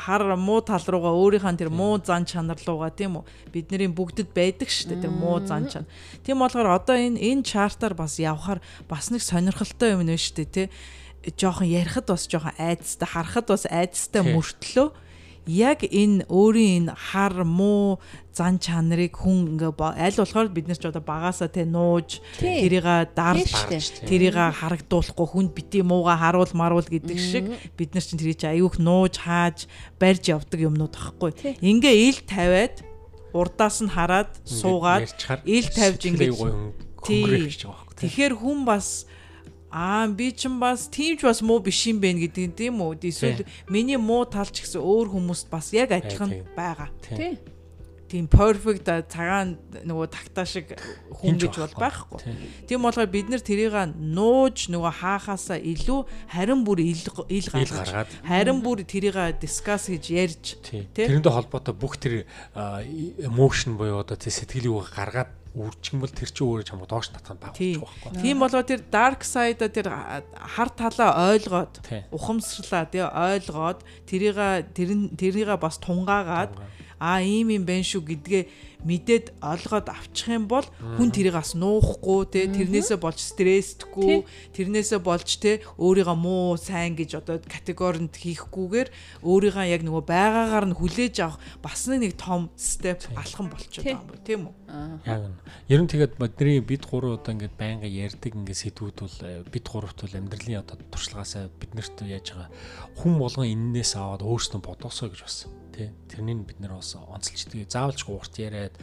[0.00, 3.24] хар муу тал руугаа өөрийнхөө тэр муу зан чанар руугаа тийм үү?
[3.52, 5.90] Бидний бүгдэд байдаг шүү дээ тэр муу зан чанар.
[6.24, 10.48] Тийм болохоор одоо энэ энэ чартаар бас явхаар бас нэг сонирхолтой юм нэ шүү дээ
[10.48, 10.68] тий.
[11.34, 14.92] Жохон ярихад бас жохон айцтай харахад бас айцтай мөртлөө
[15.46, 18.02] яг энэ өөрийн энэ хар муу
[18.34, 23.54] зан чанарыг хүн ингээ аль болохоор бид нар ч одоо багаасаа те нууж тэрийг дарж
[24.02, 27.46] тэрийг харагдуулахгүй хүнд бити мууга харуул маруул гэдэг шиг
[27.78, 29.70] бид нар чинь тэрийг аюух нууж хааж
[30.02, 31.30] барьж явдаг юмнууд байхгүй
[31.62, 32.82] ингээ ил тавиад
[33.30, 35.06] урдаас нь хараад суугаад
[35.46, 36.34] ил тавьж ингээ
[37.06, 39.06] тэгэхээр хүн бас
[39.70, 43.02] Аа би ч бас тиймч бас муу биш юм бэ гэдэг тийм үү?
[43.02, 46.90] Эсвэл миний муу тал ч гэсэн өөр хүмүүст бас яг адилхан байгаа.
[47.02, 47.36] Тийм.
[48.06, 50.78] Тийм perfect цагаан нөгөө тагтаа шиг
[51.10, 52.22] хүн гэж бол байхгүй.
[52.70, 57.02] Тийм болохоор бид нэр тэрийг нууж нөгөө хаахаасаа илүү харин бүр ил
[57.50, 60.44] гаргаж харин бүр тэрийг дискас гэж ярьж
[60.94, 66.66] тэрэндээ холбоотой бүх тэр emotion буюу одоо сэтгэлийг гаргаад үржих юм бол тэр чинь өөрөө
[66.68, 68.20] чамд доош татах байхгүй байхгүй.
[68.20, 71.80] Тийм болоо тэр dark side тэр хар талаа ойлгоод
[72.12, 74.36] ухамсарлаа тий ойлгоод тэрийг
[74.76, 76.52] тэрийг бас тунгаагаад
[77.00, 78.44] а ийм юм байна шүү гэдгээ
[78.86, 84.22] мэдээд олгоод авчих юм бол хүн тэрийг бас нуухгүй те тэрнээсээ болж стресстгүй
[84.54, 88.88] тэрнээсээ болж те өөрийгөө муу сайн гэж одоо категорид хийхгүйгээр
[89.26, 94.22] өөрийгөө яг нөгөө байгаагаар нь хүлээж авах бас нэг том степ алхам болчиход байгаа юм
[94.22, 94.54] тийм үү?
[95.06, 95.36] Яг нь.
[95.66, 99.66] Ер нь тэгээд бидний бид гурав одоо ингээд байнга ярьдаг ингээд сэдвүүд бол э, бид
[99.66, 102.50] гуравт бол амьдралын одоо туршлагаасаа биднэрт яаж байгаа
[103.02, 105.36] хүн болгон эннээс аваад өөрснөө бодосоо гэж бас
[105.76, 108.74] тий тэрнийг бид нэр бас онцлждаг заавалч урт яриад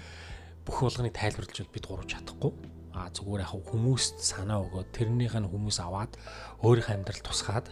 [0.65, 2.53] бүх болгоныг тайлбарлаж бид гурав чадахгүй
[2.93, 6.13] а зүгээр яг хүмүүст санаа өгөөд тэрнийх нь хүмүүс аваад
[6.61, 7.67] өөрийнх амьдрал тусгаад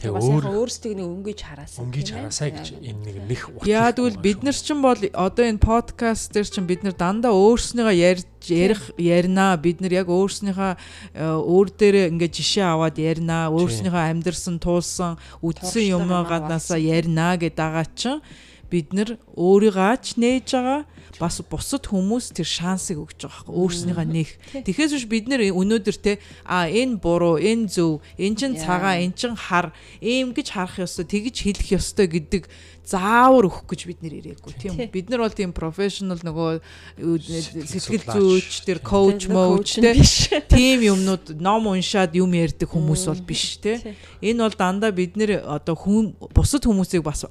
[0.00, 1.84] Тэгээ өөр өөрсдийг нэг өнгөж хараасаа.
[1.84, 3.68] Өнгөж хараасаа гэж энэ нэг нэх утга.
[3.68, 7.96] Яа тэгвэл бид нар ч бол одоо энэ подкаст дээр чинь бид нар дандаа өөрснийгөө
[8.00, 9.60] ярьж ярих ярина.
[9.60, 10.80] Бид нар яг өөрснийхөө э,
[11.20, 13.52] өөр дээр ингээд жишээ аваад ярина.
[13.52, 18.24] Өөрснийхөө амьдрсан туулсан үдсэн юмгаанасаа ярина гэдэг байгаа чинь
[18.70, 20.80] бид нар өөрийгөө ч нээж байгаа
[21.18, 24.28] бас бусад хүмүүс тэр шансыг өгч байгаа хэрэг өөрснийхөө нэг.
[24.62, 29.18] Тэгэхээс биш бид нэр өнөөдөр те а энэ буруу, энэ зөв, энэ чин цагаан, энэ
[29.18, 32.46] чин хар, ийм гэж харах ёстой, тэгж хэлэх ёстой гэдэг
[32.86, 34.90] заавар өгөх гэж бид нэр ирээгүй тийм үү?
[34.90, 36.50] Бид нар бол тийм профешнл нөгөө
[36.98, 39.78] сэтгэл зүйч тэр коуч моуч
[40.54, 43.94] тийм юмнууд ном уншаад юм ярьдаг хүмүүс бол биш тийм
[44.24, 47.28] энэ бол дандаа бид нэр одоо хүн бусад хүмүүсийг бас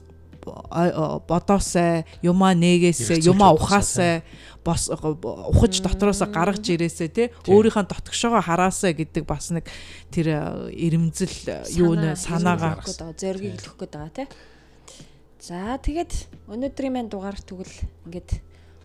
[1.27, 4.23] бодоосай, юмаа нээгээсэй, юмаа ухаасай,
[4.63, 9.65] бос ухаж дотроос гаргаж ирээсэй те өөрийнхөө дотгошоогоо хараасай гэдэг бас нэг
[10.11, 12.83] тэр ирэмзэл юу нэ санаагаа.
[13.15, 14.25] зоригийг өгөх гээд байгаа те.
[15.39, 17.75] За тэгээд өнөөдрийн маань дугаар тэгвэл
[18.05, 18.29] ингээд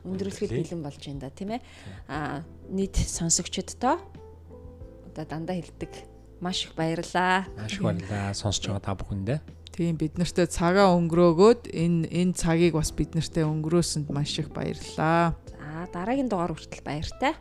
[0.07, 1.63] өндөрлөхөд бэлэн болж байна да тийм ээ.
[2.07, 3.99] Аа нийт сонсогчдоо
[5.11, 5.93] одоо дандаа хэлдэг
[6.41, 7.47] маш их баярлаа.
[7.57, 8.35] Маш их баярлаа.
[8.35, 9.39] Сонсож байгаа та бүхэндээ.
[9.75, 15.35] Тийм бид нартай цагаа өнгөрөөгөөд энэ энэ цагийг бас бид нартай өнгөрөөсөнд маш их баярлалаа.
[15.35, 17.35] За дараагийн дугаар хүртэл баяртай.